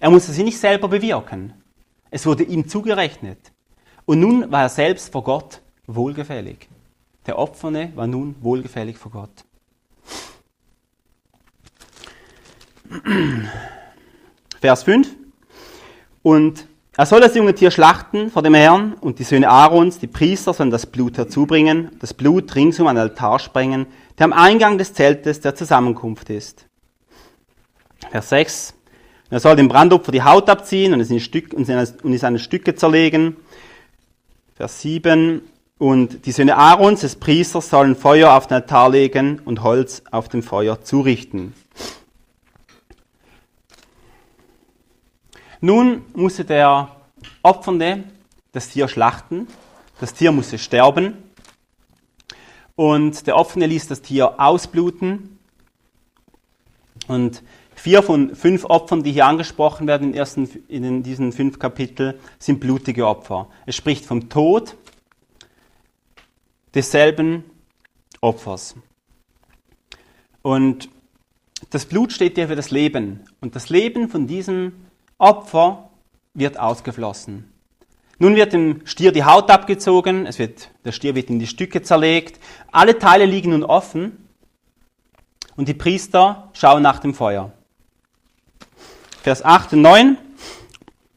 [0.00, 1.54] Er musste sie nicht selber bewirken.
[2.10, 3.51] Es wurde ihm zugerechnet.
[4.04, 6.68] Und nun war er selbst vor Gott wohlgefällig.
[7.26, 9.44] Der Opferne war nun wohlgefällig vor Gott.
[14.60, 15.08] Vers 5.
[16.22, 20.06] Und er soll das junge Tier schlachten vor dem Herrn und die Söhne Aarons, die
[20.06, 23.86] Priester, sollen das Blut herzubringen, das Blut ringsum an den Altar sprengen,
[24.18, 26.66] der am Eingang des Zeltes der Zusammenkunft ist.
[28.10, 28.74] Vers 6.
[29.30, 32.74] Er soll dem Brandopfer die Haut abziehen und es in, Stück, und in seine Stücke
[32.74, 33.36] zerlegen.
[34.54, 35.40] Vers 7.
[35.78, 40.28] Und die Söhne Aarons, des Priesters, sollen Feuer auf den Altar legen und Holz auf
[40.28, 41.54] dem Feuer zurichten.
[45.60, 46.94] Nun musste der
[47.42, 48.04] Opfernde
[48.52, 49.48] das Tier schlachten.
[50.00, 51.16] Das Tier musste sterben.
[52.76, 55.38] Und der Opfernde ließ das Tier ausbluten.
[57.08, 57.42] Und
[57.82, 62.60] vier von fünf Opfern, die hier angesprochen werden in, ersten, in diesen fünf Kapiteln, sind
[62.60, 63.48] blutige Opfer.
[63.66, 64.76] Es spricht vom Tod
[66.76, 67.42] desselben
[68.20, 68.76] Opfers.
[70.42, 70.90] Und
[71.70, 73.24] das Blut steht ja für das Leben.
[73.40, 74.86] Und das Leben von diesem
[75.18, 75.90] Opfer
[76.34, 77.52] wird ausgeflossen.
[78.20, 81.82] Nun wird dem Stier die Haut abgezogen, es wird, der Stier wird in die Stücke
[81.82, 82.38] zerlegt,
[82.70, 84.28] alle Teile liegen nun offen
[85.56, 87.52] und die Priester schauen nach dem Feuer.
[89.22, 90.18] Vers 8 und 9.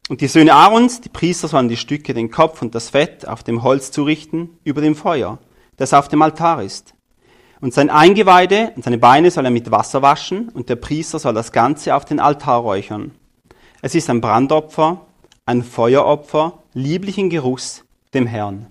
[0.10, 3.42] Und die Söhne Aarons, die Priester, sollen die Stücke, den Kopf und das Fett auf
[3.42, 5.40] dem Holz zurichten über dem Feuer,
[5.78, 6.94] das auf dem Altar ist.
[7.62, 11.34] Und sein Eingeweide und seine Beine soll er mit Wasser waschen und der Priester soll
[11.34, 13.12] das Ganze auf den Altar räuchern.
[13.82, 15.08] Es ist ein Brandopfer,
[15.48, 18.68] ein Feueropfer, lieblichen Geruchs dem Herrn.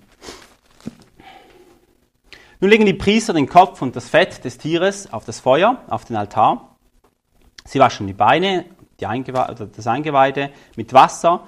[2.61, 6.05] Nun legen die Priester den Kopf und das Fett des Tieres auf das Feuer, auf
[6.05, 6.77] den Altar.
[7.64, 8.66] Sie waschen die Beine,
[9.07, 11.47] Eingeweide, das Eingeweide mit Wasser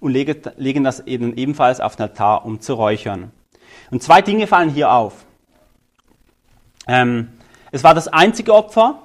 [0.00, 3.30] und legen das eben ebenfalls auf den Altar, um zu räuchern.
[3.90, 5.24] Und zwei Dinge fallen hier auf.
[6.86, 7.28] Ähm,
[7.70, 9.02] es war das einzige Opfer,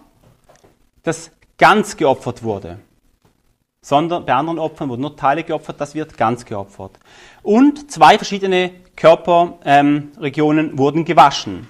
[1.03, 2.79] das ganz geopfert wurde
[3.81, 6.99] sondern bei anderen Opfern wurden nur Teile geopfert, das wird ganz geopfert.
[7.41, 11.67] Und zwei verschiedene Körperregionen ähm, wurden gewaschen.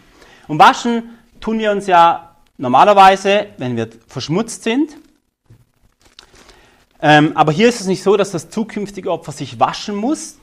[0.47, 4.97] Und waschen tun wir uns ja normalerweise, wenn wir verschmutzt sind.
[7.01, 10.37] Ähm, aber hier ist es nicht so, dass das zukünftige Opfer sich waschen muss,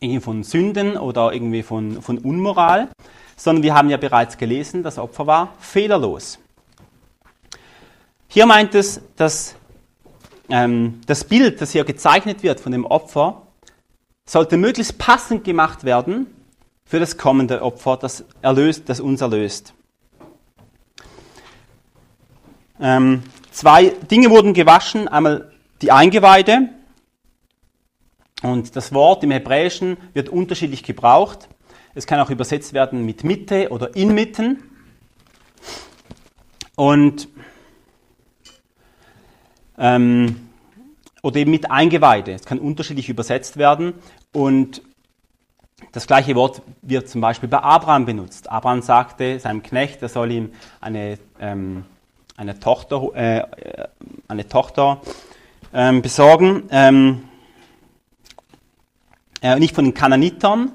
[0.00, 2.88] irgendwie von Sünden oder irgendwie von, von Unmoral,
[3.36, 6.38] sondern wir haben ja bereits gelesen, das Opfer war fehlerlos.
[8.28, 9.56] Hier meint es, dass
[10.48, 13.42] ähm, das Bild, das hier gezeichnet wird von dem Opfer,
[14.24, 16.26] sollte möglichst passend gemacht werden
[16.84, 19.74] für das kommende Opfer, das, erlöst, das uns erlöst.
[22.80, 26.68] Ähm, zwei Dinge wurden gewaschen, einmal die Eingeweide
[28.42, 31.48] und das Wort im Hebräischen wird unterschiedlich gebraucht.
[31.94, 34.62] Es kann auch übersetzt werden mit Mitte oder inmitten.
[36.76, 37.28] Und
[39.76, 40.48] ähm,
[41.22, 42.32] oder eben mit Eingeweide.
[42.32, 43.94] Es kann unterschiedlich übersetzt werden
[44.32, 44.82] und
[45.92, 48.50] das gleiche Wort wird zum Beispiel bei Abraham benutzt.
[48.50, 51.84] Abraham sagte seinem Knecht, er soll ihm eine, ähm,
[52.40, 53.44] eine Tochter, äh,
[54.26, 55.02] eine Tochter
[55.74, 57.28] ähm, besorgen, ähm,
[59.42, 60.72] äh, nicht von den Kananitern,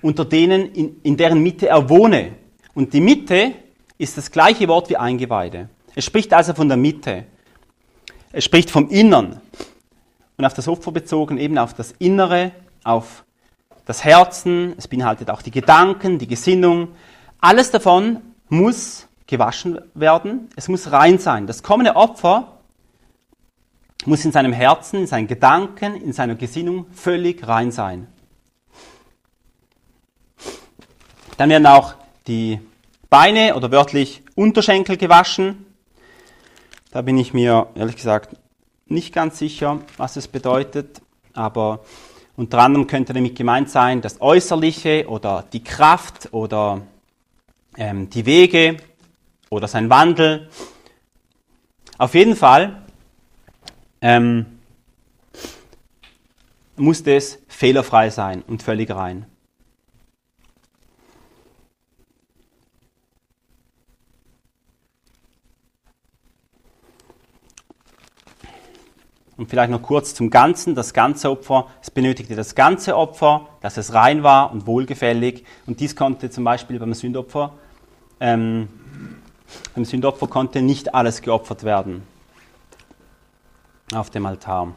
[0.00, 2.32] unter denen, in, in deren Mitte er wohne.
[2.72, 3.52] Und die Mitte
[3.98, 5.68] ist das gleiche Wort wie Eingeweide.
[5.94, 7.24] Es spricht also von der Mitte.
[8.32, 9.42] Es spricht vom Innern.
[10.38, 12.52] Und auf das Opfer bezogen eben auf das Innere,
[12.84, 13.24] auf
[13.84, 14.72] das Herzen.
[14.78, 16.88] Es beinhaltet auch die Gedanken, die Gesinnung.
[17.38, 21.46] Alles davon muss gewaschen werden, es muss rein sein.
[21.46, 22.58] Das kommende Opfer
[24.04, 28.06] muss in seinem Herzen, in seinen Gedanken, in seiner Gesinnung völlig rein sein.
[31.38, 31.94] Dann werden auch
[32.26, 32.60] die
[33.08, 35.64] Beine oder wörtlich Unterschenkel gewaschen.
[36.90, 38.36] Da bin ich mir ehrlich gesagt
[38.86, 41.00] nicht ganz sicher, was es bedeutet,
[41.32, 41.80] aber
[42.36, 46.82] unter anderem könnte damit gemeint sein, das Äußerliche oder die Kraft oder
[47.76, 48.76] ähm, die Wege
[49.52, 50.48] oder sein Wandel.
[51.98, 52.82] Auf jeden Fall
[54.00, 54.46] ähm,
[56.76, 59.26] musste es fehlerfrei sein und völlig rein.
[69.36, 73.76] Und vielleicht noch kurz zum Ganzen, das ganze Opfer, es benötigte das ganze Opfer, dass
[73.76, 75.44] es rein war und wohlgefällig.
[75.66, 77.52] Und dies konnte zum Beispiel beim Sündopfer,
[78.20, 78.68] ähm,
[79.74, 82.02] beim Sündopfer konnte nicht alles geopfert werden
[83.94, 84.74] auf dem Altar.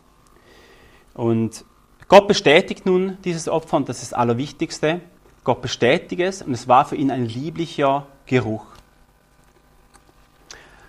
[1.14, 1.66] Und
[2.08, 5.02] Gott bestätigt nun dieses Opfer und das ist das Allerwichtigste.
[5.44, 8.66] Gott bestätigt es und es war für ihn ein lieblicher Geruch.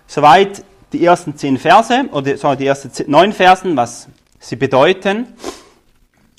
[0.05, 4.07] Soweit die ersten zehn Verse, oder sorry, die ersten neun Versen, was
[4.39, 5.27] sie bedeuten.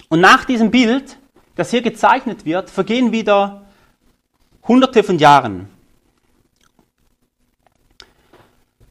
[0.08, 1.18] Und nach diesem Bild,
[1.54, 3.66] das hier gezeichnet wird, vergehen wieder
[4.66, 5.68] hunderte von Jahren,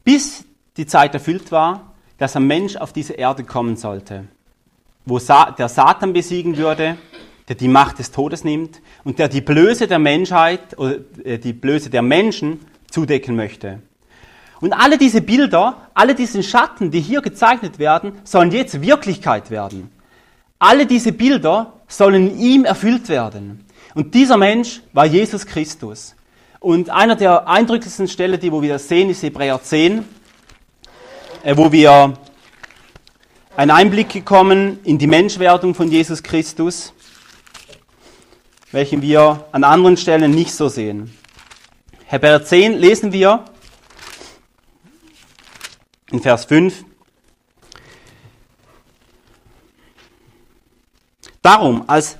[0.08, 0.46] bis
[0.78, 4.24] die Zeit erfüllt war, dass ein Mensch auf diese Erde kommen sollte,
[5.04, 6.96] wo der Satan besiegen würde,
[7.46, 11.52] der die Macht des Todes nimmt und der die Blöße der Menschheit oder äh, die
[11.52, 13.82] Blöße der Menschen zudecken möchte.
[14.62, 19.90] Und alle diese Bilder, alle diese Schatten, die hier gezeichnet werden, sollen jetzt Wirklichkeit werden.
[20.58, 23.62] Alle diese Bilder sollen in ihm erfüllt werden.
[23.94, 26.14] Und dieser Mensch war Jesus Christus.
[26.60, 30.04] Und einer der eindrücklichsten Stellen, die wo wir das sehen, ist Hebräer 10,
[31.44, 32.18] äh, wo wir
[33.56, 36.92] einen Einblick bekommen in die Menschwerdung von Jesus Christus,
[38.72, 41.16] welchen wir an anderen Stellen nicht so sehen.
[42.06, 43.44] Hebräer 10 lesen wir,
[46.10, 46.84] in Vers 5.
[51.40, 52.16] Darum, als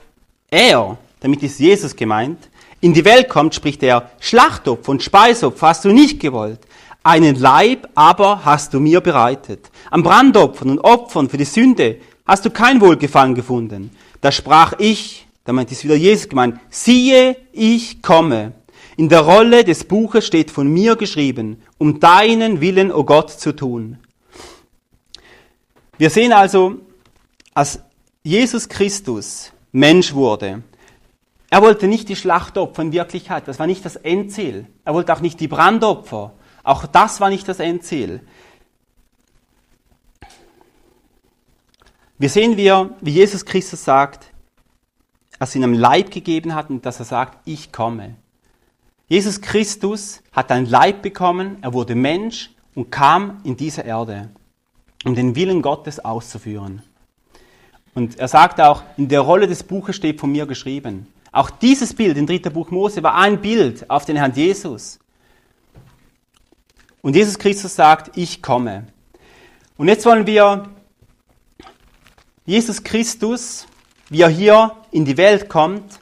[0.48, 2.47] er, damit ist Jesus gemeint,
[2.80, 6.60] in die Welt kommt, spricht er, Schlachtopfer und Speisopfer hast du nicht gewollt,
[7.02, 9.70] einen Leib aber hast du mir bereitet.
[9.90, 13.90] Am Brandopfern und Opfern für die Sünde hast du kein Wohlgefallen gefunden.
[14.20, 18.52] Da sprach ich, damit ist wieder Jesus gemeint, siehe, ich komme.
[18.96, 23.30] In der Rolle des Buches steht von mir geschrieben, um deinen Willen, o oh Gott,
[23.30, 23.98] zu tun.
[25.96, 26.76] Wir sehen also,
[27.54, 27.80] als
[28.22, 30.62] Jesus Christus Mensch wurde,
[31.50, 34.66] er wollte nicht die Schlachtopfer in Wirklichkeit, das war nicht das Endziel.
[34.84, 36.32] Er wollte auch nicht die Brandopfer,
[36.62, 38.20] auch das war nicht das Endziel.
[42.18, 44.32] Wir sehen wir, wie Jesus Christus sagt,
[45.38, 48.16] dass er ihm Leib gegeben hat und dass er sagt, ich komme.
[49.06, 54.28] Jesus Christus hat ein Leib bekommen, er wurde Mensch und kam in diese Erde,
[55.04, 56.82] um den Willen Gottes auszuführen.
[57.94, 61.06] Und er sagt auch, in der Rolle des Buches steht von mir geschrieben.
[61.32, 64.98] Auch dieses Bild im dritten Buch Mose war ein Bild auf den Herrn Jesus.
[67.02, 68.86] Und Jesus Christus sagt, ich komme.
[69.76, 70.68] Und jetzt wollen wir
[72.44, 73.66] Jesus Christus,
[74.08, 76.00] wie er hier in die Welt kommt,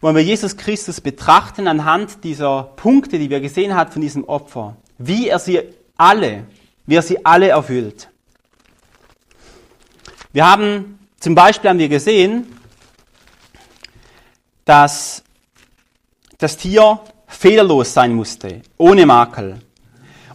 [0.00, 4.76] wollen wir Jesus Christus betrachten anhand dieser Punkte, die wir gesehen haben von diesem Opfer.
[4.98, 5.60] Wie er sie
[5.96, 6.44] alle,
[6.86, 8.08] wie er sie alle erfüllt.
[10.32, 12.46] Wir haben, zum Beispiel haben wir gesehen,
[14.64, 15.22] dass
[16.38, 19.60] das Tier fehlerlos sein musste, ohne Makel.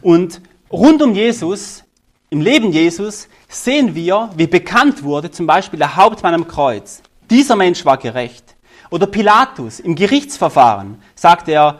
[0.01, 1.83] Und rund um Jesus,
[2.29, 7.01] im Leben Jesus, sehen wir, wie bekannt wurde, zum Beispiel der Hauptmann am Kreuz.
[7.29, 8.55] Dieser Mensch war gerecht.
[8.89, 11.79] Oder Pilatus im Gerichtsverfahren sagt er,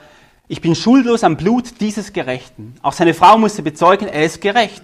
[0.49, 2.76] ich bin schuldlos am Blut dieses Gerechten.
[2.82, 4.84] Auch seine Frau musste bezeugen, er ist gerecht.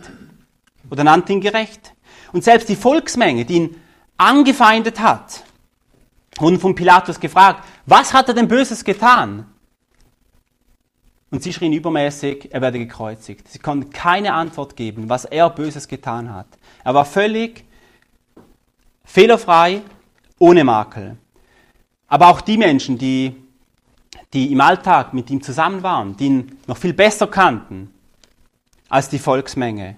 [0.90, 1.94] Oder nannte ihn gerecht.
[2.34, 3.82] Und selbst die Volksmenge, die ihn
[4.18, 5.44] angefeindet hat,
[6.44, 9.46] wurden von Pilatus gefragt, was hat er denn Böses getan?
[11.32, 13.48] Und sie schrien übermäßig, er werde gekreuzigt.
[13.48, 16.46] Sie konnten keine Antwort geben, was er Böses getan hat.
[16.84, 17.66] Er war völlig
[19.04, 19.82] fehlerfrei,
[20.38, 21.18] ohne Makel.
[22.08, 23.36] Aber auch die Menschen, die,
[24.34, 27.92] die im Alltag mit ihm zusammen waren, die ihn noch viel besser kannten
[28.90, 29.96] als die Volksmenge,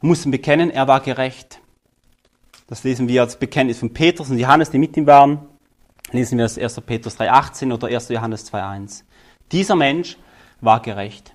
[0.00, 1.59] mussten bekennen, er war gerecht.
[2.70, 5.40] Das lesen wir als Bekenntnis von Petrus und Johannes, die mit ihm waren.
[6.12, 6.80] Lesen wir das 1.
[6.82, 8.10] Petrus 3,18 oder 1.
[8.10, 9.02] Johannes 2,1.
[9.50, 10.16] Dieser Mensch
[10.60, 11.34] war gerecht.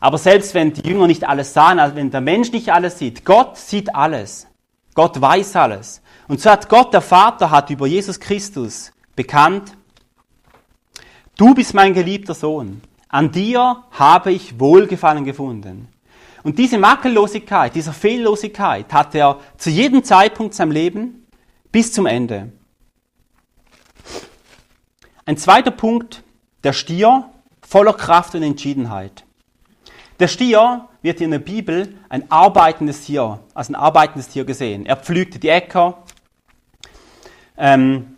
[0.00, 3.24] Aber selbst wenn die Jünger nicht alles sahen, also wenn der Mensch nicht alles sieht,
[3.24, 4.46] Gott sieht alles.
[4.94, 6.00] Gott weiß alles.
[6.28, 9.76] Und so hat Gott, der Vater, hat über Jesus Christus bekannt,
[11.36, 12.82] du bist mein geliebter Sohn.
[13.08, 15.88] An dir habe ich Wohlgefallen gefunden.
[16.48, 21.26] Und diese Makellosigkeit, dieser Fehllosigkeit hat er zu jedem Zeitpunkt seinem Leben
[21.70, 22.52] bis zum Ende.
[25.26, 26.22] Ein zweiter Punkt,
[26.64, 27.28] der Stier
[27.60, 29.26] voller Kraft und Entschiedenheit.
[30.20, 34.86] Der Stier wird in der Bibel ein arbeitendes Tier, als ein arbeitendes Tier gesehen.
[34.86, 36.02] Er pflügte die Äcker
[37.58, 38.16] ähm,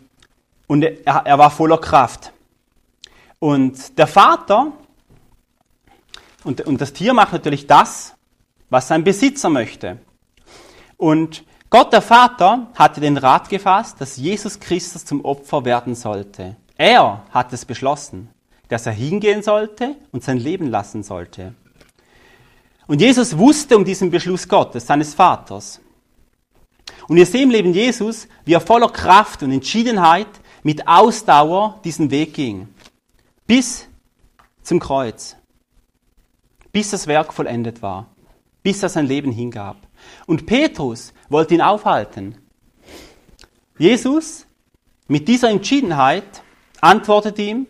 [0.67, 2.31] und er, er war voller Kraft.
[3.39, 4.71] Und der Vater
[6.45, 8.15] und, und das Tier macht natürlich das,
[8.71, 9.99] was sein Besitzer möchte.
[10.97, 16.55] Und Gott der Vater hatte den Rat gefasst, dass Jesus Christus zum Opfer werden sollte.
[16.75, 18.29] Er hat es beschlossen,
[18.69, 21.53] dass er hingehen sollte und sein Leben lassen sollte.
[22.87, 25.79] Und Jesus wusste um diesen Beschluss Gottes, seines Vaters.
[27.07, 30.27] Und wir sehen im Leben Jesus, wie er voller Kraft und Entschiedenheit
[30.63, 32.69] mit Ausdauer diesen Weg ging.
[33.45, 33.87] Bis
[34.63, 35.35] zum Kreuz.
[36.71, 38.07] Bis das Werk vollendet war.
[38.63, 39.77] Bis er sein Leben hingab.
[40.25, 42.35] Und Petrus wollte ihn aufhalten.
[43.77, 44.45] Jesus
[45.07, 46.43] mit dieser Entschiedenheit
[46.79, 47.67] antwortet ihm,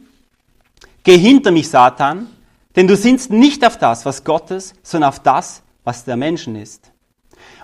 [1.03, 2.27] Geh hinter mich, Satan,
[2.75, 6.91] denn du sinnst nicht auf das, was Gottes, sondern auf das, was der Menschen ist.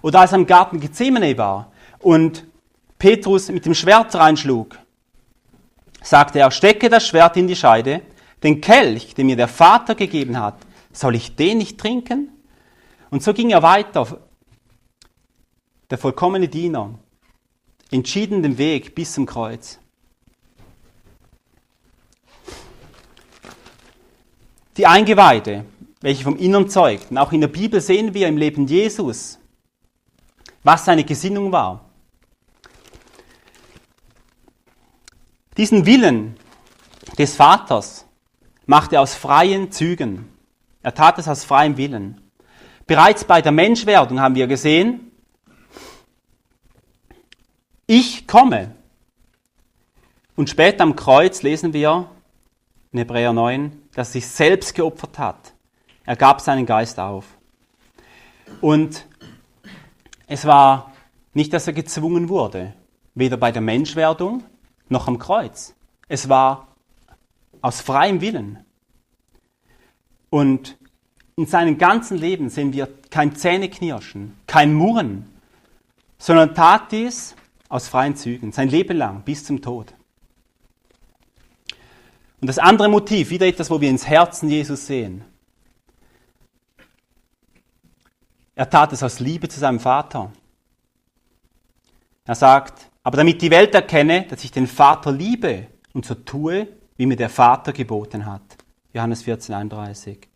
[0.01, 2.45] Oder als er im Garten Gethsemane war und
[2.97, 4.77] Petrus mit dem Schwert reinschlug,
[6.01, 8.01] sagte er, stecke das Schwert in die Scheide,
[8.43, 10.55] den Kelch, den mir der Vater gegeben hat,
[10.91, 12.29] soll ich den nicht trinken?
[13.09, 14.19] Und so ging er weiter,
[15.89, 16.99] der vollkommene Diener,
[17.91, 19.79] entschieden den Weg bis zum Kreuz.
[24.77, 25.65] die Eingeweide,
[26.01, 27.17] welche vom Innern zeugten.
[27.17, 29.39] Auch in der Bibel sehen wir im Leben Jesus,
[30.63, 31.83] was seine Gesinnung war.
[35.57, 36.37] Diesen Willen
[37.17, 38.05] des Vaters
[38.67, 40.29] machte er aus freien Zügen.
[40.83, 42.21] Er tat es aus freiem Willen.
[42.87, 45.11] Bereits bei der Menschwerdung haben wir gesehen,
[47.85, 48.75] ich komme.
[50.37, 52.09] Und später am Kreuz lesen wir
[52.93, 55.53] in Hebräer 9, dass er sich selbst geopfert hat.
[56.05, 57.25] Er gab seinen Geist auf.
[58.61, 59.05] Und
[60.27, 60.93] es war
[61.33, 62.73] nicht, dass er gezwungen wurde,
[63.15, 64.43] weder bei der Menschwerdung
[64.87, 65.75] noch am Kreuz.
[66.07, 66.75] Es war
[67.61, 68.65] aus freiem Willen.
[70.29, 70.77] Und
[71.37, 75.31] in seinem ganzen Leben sehen wir kein Zähneknirschen, kein Murren,
[76.17, 77.35] sondern tat dies
[77.69, 79.93] aus freien Zügen, sein Leben lang bis zum Tod.
[82.41, 85.23] Und das andere Motiv, wieder etwas, wo wir ins Herzen Jesus sehen.
[88.55, 90.31] Er tat es aus Liebe zu seinem Vater.
[92.25, 96.67] Er sagt, aber damit die Welt erkenne, dass ich den Vater liebe und so tue,
[96.95, 98.41] wie mir der Vater geboten hat.
[98.91, 100.27] Johannes 14, 31.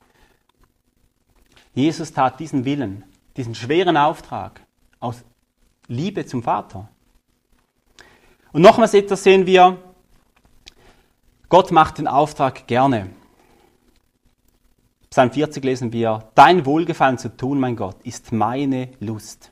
[1.74, 3.04] Jesus tat diesen Willen,
[3.38, 4.62] diesen schweren Auftrag
[5.00, 5.24] aus
[5.88, 6.90] Liebe zum Vater.
[8.52, 9.78] Und nochmals etwas sehen wir,
[11.50, 13.10] Gott macht den Auftrag gerne.
[15.10, 19.52] Psalm 40 lesen wir, Dein Wohlgefallen zu tun, mein Gott, ist meine Lust.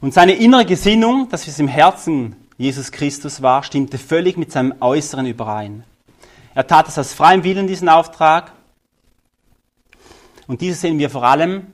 [0.00, 4.74] Und seine innere Gesinnung, dass es im Herzen Jesus Christus war, stimmte völlig mit seinem
[4.80, 5.84] Äußeren überein.
[6.54, 8.52] Er tat es aus freiem Willen, diesen Auftrag.
[10.46, 11.66] Und dieses sehen wir vor allem,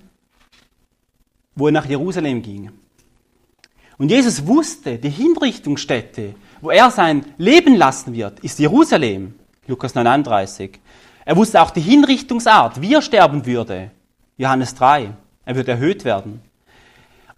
[1.54, 2.70] wo er nach Jerusalem ging.
[3.98, 9.34] Und Jesus wusste, die Hinrichtungsstätte, wo er sein Leben lassen wird, ist Jerusalem.
[9.66, 10.80] Lukas 39.
[11.24, 13.90] Er wusste auch die Hinrichtungsart, wie er sterben würde.
[14.36, 15.12] Johannes 3.
[15.44, 16.40] Er wird erhöht werden.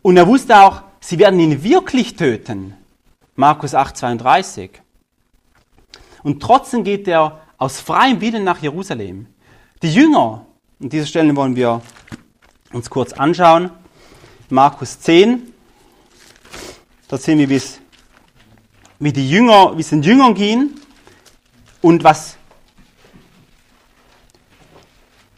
[0.02, 2.74] Und er wusste auch, sie werden ihn wirklich töten.
[3.34, 4.70] Markus 8, 32.
[6.22, 9.26] Und trotzdem geht er aus freiem Willen nach Jerusalem.
[9.82, 10.46] Die Jünger,
[10.82, 11.80] an dieser Stelle wollen wir
[12.72, 13.70] uns kurz anschauen.
[14.48, 15.52] Markus 10.
[17.06, 17.62] Dort sehen wir,
[18.98, 20.70] wie die Jünger, es den Jüngern ging
[21.82, 22.36] und was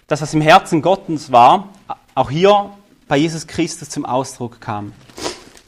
[0.06, 1.68] das, was im Herzen Gottes war,
[2.14, 2.70] auch hier
[3.06, 4.94] bei Jesus Christus zum Ausdruck kam.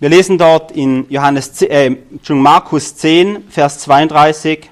[0.00, 1.96] Wir lesen dort in Johannes, äh,
[2.30, 4.70] Markus 10, Vers 32.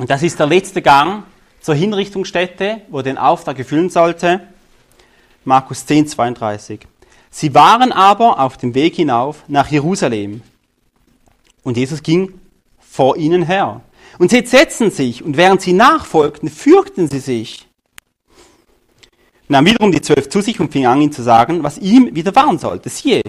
[0.00, 1.22] Und das ist der letzte Gang
[1.62, 4.40] zur Hinrichtungsstätte, wo er den Auftrag erfüllen sollte.
[5.44, 6.80] Markus 10, 32.
[7.30, 10.42] Sie waren aber auf dem Weg hinauf nach Jerusalem
[11.62, 12.34] und Jesus ging
[12.78, 13.80] vor ihnen her.
[14.18, 17.66] Und sie entsetzten sich, und während sie nachfolgten, fürchten sie sich.
[19.48, 22.58] Nahm wiederum die zwölf zu sich und fing an, ihm zu sagen, was ihm widerfahren
[22.58, 22.88] sollte.
[22.88, 23.22] Siehe,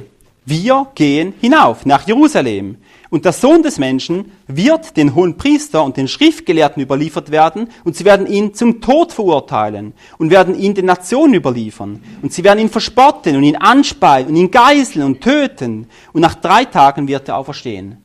[0.46, 2.78] wir gehen hinauf nach Jerusalem.
[3.14, 7.96] Und der Sohn des Menschen wird den hohen Priester und den Schriftgelehrten überliefert werden und
[7.96, 12.04] sie werden ihn zum Tod verurteilen und werden ihn den Nationen überliefern.
[12.24, 15.88] Und sie werden ihn verspotten und ihn anspeien und ihn geißeln und töten.
[16.12, 17.98] Und nach drei Tagen wird er auferstehen.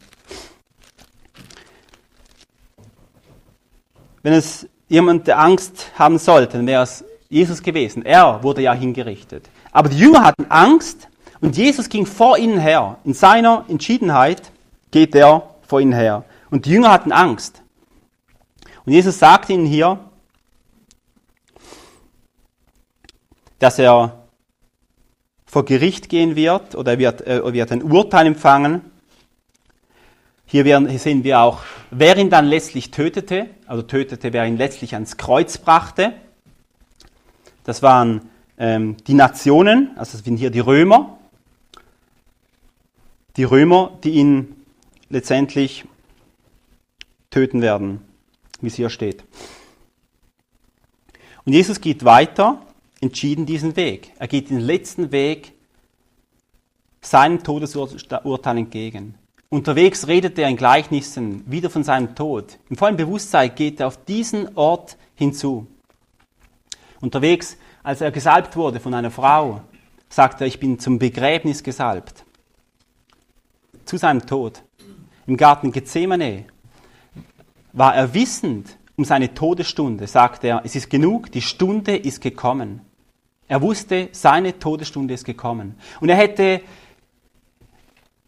[4.23, 8.05] Wenn es jemand der Angst haben sollte, dann wäre es Jesus gewesen.
[8.05, 9.49] Er wurde ja hingerichtet.
[9.73, 11.09] Aber die Jünger hatten Angst
[11.41, 12.99] und Jesus ging vor ihnen her.
[13.05, 14.53] In seiner Entschiedenheit
[14.91, 16.25] geht er vor ihnen her.
[16.51, 17.63] Und die Jünger hatten Angst.
[18.85, 19.99] Und Jesus sagt ihnen hier,
[23.59, 24.25] dass er
[25.47, 28.83] vor Gericht gehen wird oder er wird, er wird ein Urteil empfangen.
[30.47, 34.57] Hier, werden, hier sehen wir auch, wer ihn dann letztlich tötete, also tötete, wer ihn
[34.57, 36.15] letztlich ans Kreuz brachte.
[37.65, 41.19] Das waren ähm, die Nationen, also das sind hier die Römer.
[43.37, 44.58] Die Römer, die ihn
[45.09, 45.85] letztendlich
[47.31, 48.01] töten werden,
[48.61, 49.25] wie es hier steht.
[51.45, 52.61] Und Jesus geht weiter,
[53.01, 54.13] entschieden diesen Weg.
[54.19, 55.53] Er geht den letzten Weg
[57.01, 59.15] seinem Todesurteil entgegen.
[59.51, 62.59] Unterwegs redet er in Gleichnissen wieder von seinem Tod.
[62.69, 65.67] Im vollen Bewusstsein geht er auf diesen Ort hinzu.
[67.01, 69.63] Unterwegs, als er gesalbt wurde von einer Frau,
[70.11, 72.25] sagt er, ich bin zum Begräbnis gesalbt.
[73.87, 74.63] Zu seinem Tod
[75.29, 76.47] im Garten Gethsemane
[77.73, 82.81] war er wissend um seine Todesstunde, sagt er, es ist genug, die Stunde ist gekommen.
[83.47, 85.77] Er wusste, seine Todesstunde ist gekommen.
[86.01, 86.63] Und er hätte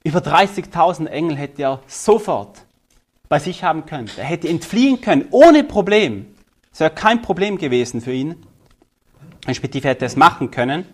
[0.05, 2.64] über 30.000 Engel hätte er sofort
[3.28, 4.11] bei sich haben können.
[4.16, 6.26] Er hätte entfliehen können, ohne Problem.
[6.72, 8.36] Es wäre kein Problem gewesen für ihn.
[9.46, 10.84] Respektive hätte er es machen können.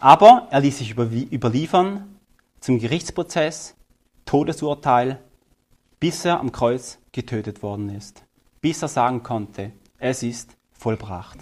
[0.00, 2.18] Aber er ließ sich überliefern
[2.60, 3.74] zum Gerichtsprozess
[4.28, 5.18] Todesurteil,
[6.00, 8.22] bis er am Kreuz getötet worden ist.
[8.60, 11.38] Bis er sagen konnte, es ist vollbracht.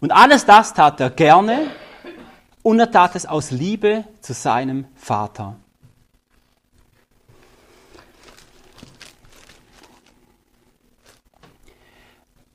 [0.00, 1.70] Und alles das tat er gerne
[2.64, 5.54] und er tat es aus Liebe zu seinem Vater.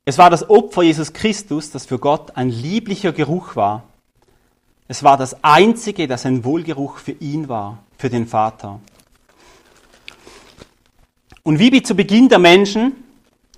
[0.04, 3.86] Es war das Opfer Jesus Christus, das für Gott ein lieblicher Geruch war.
[4.92, 8.80] Es war das einzige, das ein Wohlgeruch für ihn war für den Vater.
[11.44, 12.96] Und wie zu Beginn der Menschen,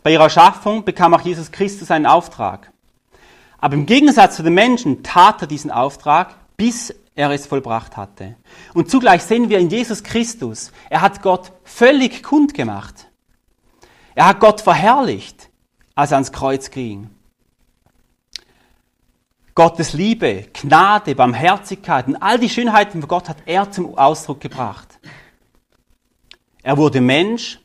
[0.03, 2.73] bei ihrer Schaffung, bekam auch Jesus Christus einen Auftrag.
[3.59, 8.35] Aber im Gegensatz zu den Menschen tat er diesen Auftrag, bis er es vollbracht hatte.
[8.73, 13.07] Und zugleich sehen wir in Jesus Christus, er hat Gott völlig kundgemacht.
[14.15, 15.49] Er hat Gott verherrlicht,
[15.95, 17.09] als er ans Kreuz ging.
[19.53, 24.99] Gottes Liebe, Gnade, Barmherzigkeit und all die Schönheiten von Gott hat er zum Ausdruck gebracht.
[26.63, 27.59] Er wurde Mensch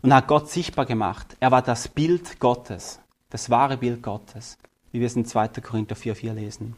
[0.00, 1.36] und hat Gott sichtbar gemacht.
[1.40, 3.00] Er war das Bild Gottes,
[3.30, 4.56] das wahre Bild Gottes,
[4.92, 5.48] wie wir es in 2.
[5.60, 6.76] Korinther 4,4 lesen.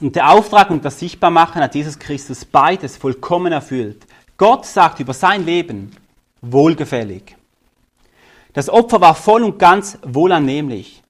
[0.00, 4.06] Und der Auftrag und das Sichtbarmachen hat Jesus Christus beides vollkommen erfüllt.
[4.36, 5.90] Gott sagt über sein Leben
[6.42, 7.34] wohlgefällig.
[8.52, 11.02] Das Opfer war voll und ganz wohlannehmlich.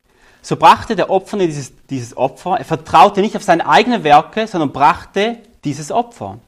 [0.42, 4.72] So brachte der Opfer dieses, dieses Opfer, er vertraute nicht auf seine eigenen Werke, sondern
[4.72, 6.38] brachte dieses Opfer.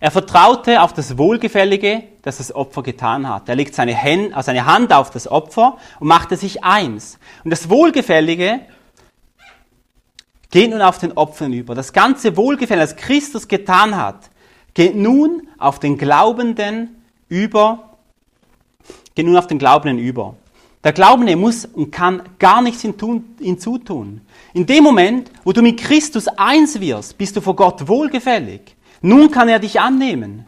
[0.00, 3.48] Er vertraute auf das Wohlgefällige, das das Opfer getan hat.
[3.48, 7.18] Er legt seine, Hand, also seine Hand auf das Opfer und machte sich eins.
[7.42, 8.60] Und das Wohlgefällige
[10.50, 11.74] geht nun auf den Opfern über.
[11.74, 14.30] Das ganze Wohlgefällige, das Christus getan hat,
[14.74, 17.96] geht nun auf den Glaubenden über,
[19.14, 20.36] geht nun auf den Glaubenden über.
[20.84, 24.20] Der Glaubende muss und kann gar nichts hinzutun.
[24.52, 28.76] In dem Moment, wo du mit Christus eins wirst, bist du vor Gott wohlgefällig.
[29.00, 30.44] Nun kann er dich annehmen.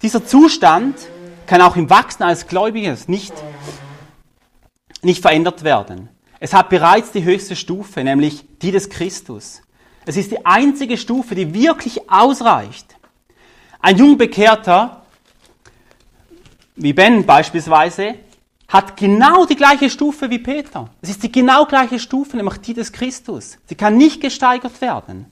[0.00, 0.96] Dieser Zustand
[1.46, 3.34] kann auch im Wachsen als Gläubiges nicht,
[5.02, 6.08] nicht verändert werden.
[6.40, 9.60] Es hat bereits die höchste Stufe, nämlich die des Christus.
[10.06, 12.96] Es ist die einzige Stufe, die wirklich ausreicht.
[13.80, 15.02] Ein Jungbekehrter,
[16.76, 18.14] wie Ben beispielsweise,
[18.68, 20.90] hat genau die gleiche Stufe wie Peter.
[21.00, 23.58] Es ist die genau gleiche Stufe, nämlich die des Christus.
[23.66, 25.26] Sie kann nicht gesteigert werden.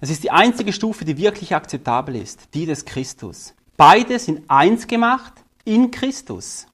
[0.00, 3.54] Es ist die einzige Stufe, die wirklich akzeptabel ist, die des Christus.
[3.76, 5.32] Beide sind eins gemacht
[5.64, 6.66] in Christus.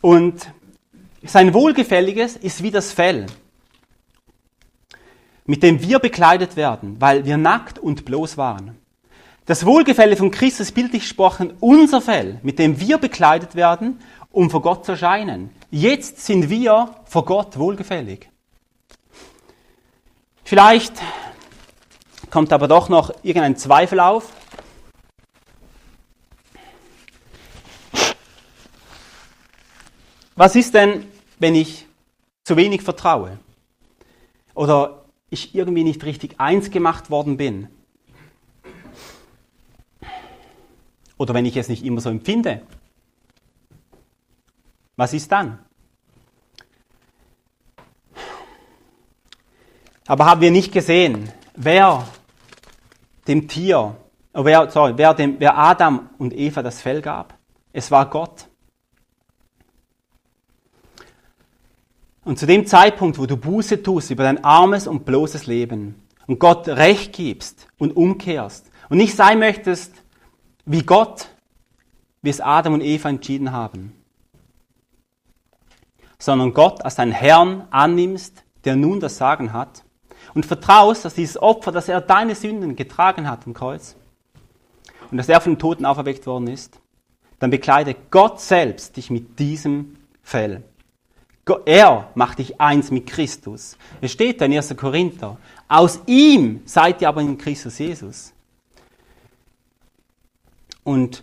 [0.00, 0.52] Und
[1.22, 3.26] sein Wohlgefälliges ist wie das Fell.
[5.48, 8.77] mit dem wir bekleidet werden, weil wir nackt und bloß waren.
[9.48, 13.98] Das Wohlgefälle von Christus bildlich gesprochen unser Fell, mit dem wir bekleidet werden,
[14.30, 15.48] um vor Gott zu erscheinen.
[15.70, 18.28] Jetzt sind wir vor Gott wohlgefällig.
[20.44, 20.92] Vielleicht
[22.28, 24.30] kommt aber doch noch irgendein Zweifel auf.
[30.36, 31.06] Was ist denn,
[31.38, 31.86] wenn ich
[32.44, 33.38] zu wenig vertraue?
[34.54, 37.68] Oder ich irgendwie nicht richtig eins gemacht worden bin?
[41.18, 42.62] Oder wenn ich es nicht immer so empfinde?
[44.96, 45.58] Was ist dann?
[50.06, 52.08] Aber haben wir nicht gesehen, wer
[53.26, 53.96] dem Tier,
[54.32, 57.36] oh, wer, sorry, wer, dem, wer Adam und Eva das Fell gab?
[57.72, 58.48] Es war Gott.
[62.24, 66.38] Und zu dem Zeitpunkt, wo du Buße tust über dein armes und bloßes Leben und
[66.38, 69.92] Gott Recht gibst und umkehrst und nicht sein möchtest
[70.68, 71.28] wie Gott,
[72.20, 73.94] wie es Adam und Eva entschieden haben,
[76.18, 79.82] sondern Gott als deinen Herrn annimmst, der nun das Sagen hat,
[80.34, 83.96] und vertraust, dass dieses Opfer, dass er deine Sünden getragen hat am Kreuz
[85.10, 86.78] und dass er von den Toten auferweckt worden ist,
[87.38, 90.64] dann bekleide Gott selbst dich mit diesem Fell.
[91.64, 93.78] Er macht dich eins mit Christus.
[94.02, 94.76] Es steht da in 1.
[94.76, 95.38] Korinther.
[95.66, 98.34] Aus ihm seid ihr aber in Christus Jesus.
[100.88, 101.22] Und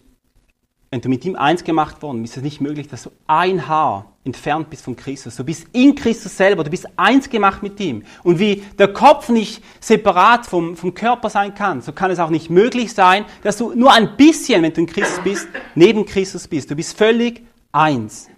[0.91, 3.67] wenn du mit ihm eins gemacht worden bist, ist es nicht möglich, dass du ein
[3.67, 5.37] Haar entfernt bist von Christus.
[5.37, 8.03] Du bist in Christus selber, du bist eins gemacht mit ihm.
[8.21, 12.29] Und wie der Kopf nicht separat vom, vom Körper sein kann, so kann es auch
[12.29, 16.47] nicht möglich sein, dass du nur ein bisschen, wenn du in Christus bist, neben Christus
[16.47, 16.69] bist.
[16.69, 17.41] Du bist völlig
[17.71, 18.29] eins.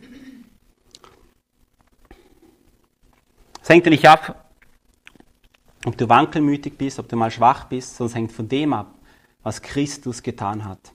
[3.61, 4.49] Es hängt ja nicht ab,
[5.85, 8.95] ob du wankelmütig bist, ob du mal schwach bist, sondern es hängt von dem ab,
[9.43, 10.93] was Christus getan hat.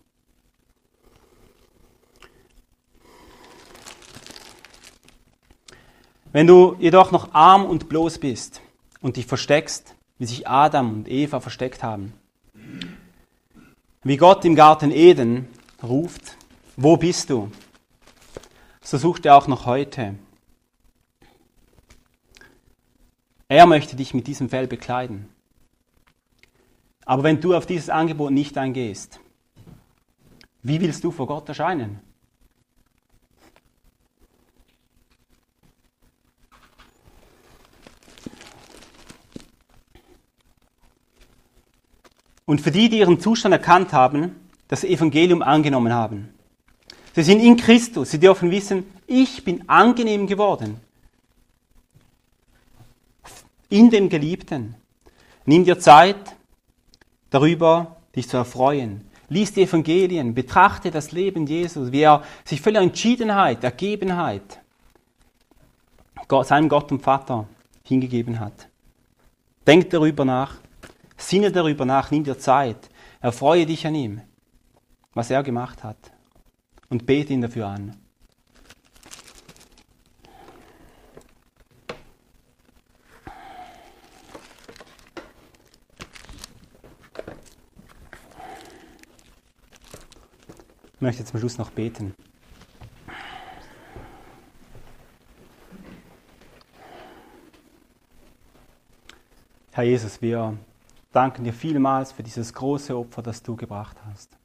[6.32, 8.62] Wenn du jedoch noch arm und bloß bist
[9.02, 12.14] und dich versteckst, wie sich Adam und Eva versteckt haben,
[14.02, 15.48] wie Gott im Garten Eden
[15.82, 16.36] ruft,
[16.76, 17.52] wo bist du?
[18.80, 20.14] So sucht er auch noch heute.
[23.48, 25.28] Er möchte dich mit diesem Fell bekleiden.
[27.04, 29.20] Aber wenn du auf dieses Angebot nicht eingehst,
[30.62, 32.00] wie willst du vor Gott erscheinen?
[42.44, 44.36] Und für die, die ihren Zustand erkannt haben,
[44.68, 46.28] das Evangelium angenommen haben.
[47.14, 48.10] Sie sind in Christus.
[48.10, 50.80] Sie dürfen wissen, ich bin angenehm geworden.
[53.68, 54.74] In dem Geliebten.
[55.44, 56.36] Nimm dir Zeit,
[57.30, 59.02] darüber dich zu erfreuen.
[59.28, 64.62] Lies die Evangelien, betrachte das Leben Jesus, wie er sich völlig Entschiedenheit, Ergebenheit
[66.42, 67.46] seinem Gott und Vater
[67.84, 68.68] hingegeben hat.
[69.66, 70.56] Denk darüber nach.
[71.22, 74.20] Sinne darüber nach, nimm dir Zeit, erfreue dich an ihm,
[75.14, 75.96] was er gemacht hat
[76.90, 77.96] und bete ihn dafür an.
[90.94, 92.14] Ich möchte zum Schluss noch beten.
[99.70, 100.58] Herr Jesus, wir
[101.12, 104.36] danken dir vielmals für dieses große Opfer, das du gebracht hast.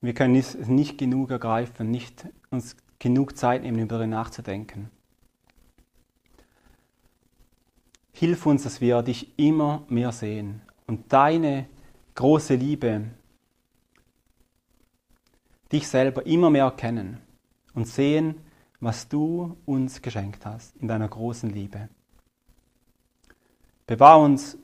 [0.00, 4.90] Wir können es nicht genug ergreifen, nicht uns genug Zeit nehmen, darüber nachzudenken.
[8.12, 11.66] Hilf uns, dass wir dich immer mehr sehen und deine
[12.14, 13.06] große Liebe,
[15.72, 17.18] dich selber immer mehr erkennen
[17.74, 18.34] und sehen,
[18.80, 21.88] was du uns geschenkt hast in deiner großen Liebe.
[23.86, 24.58] Bewahr uns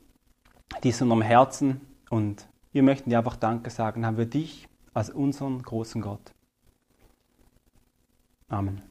[0.82, 4.04] dies in unserem Herzen und wir möchten dir einfach Danke sagen.
[4.04, 6.32] Haben wir dich als unseren großen Gott.
[8.48, 8.82] Amen.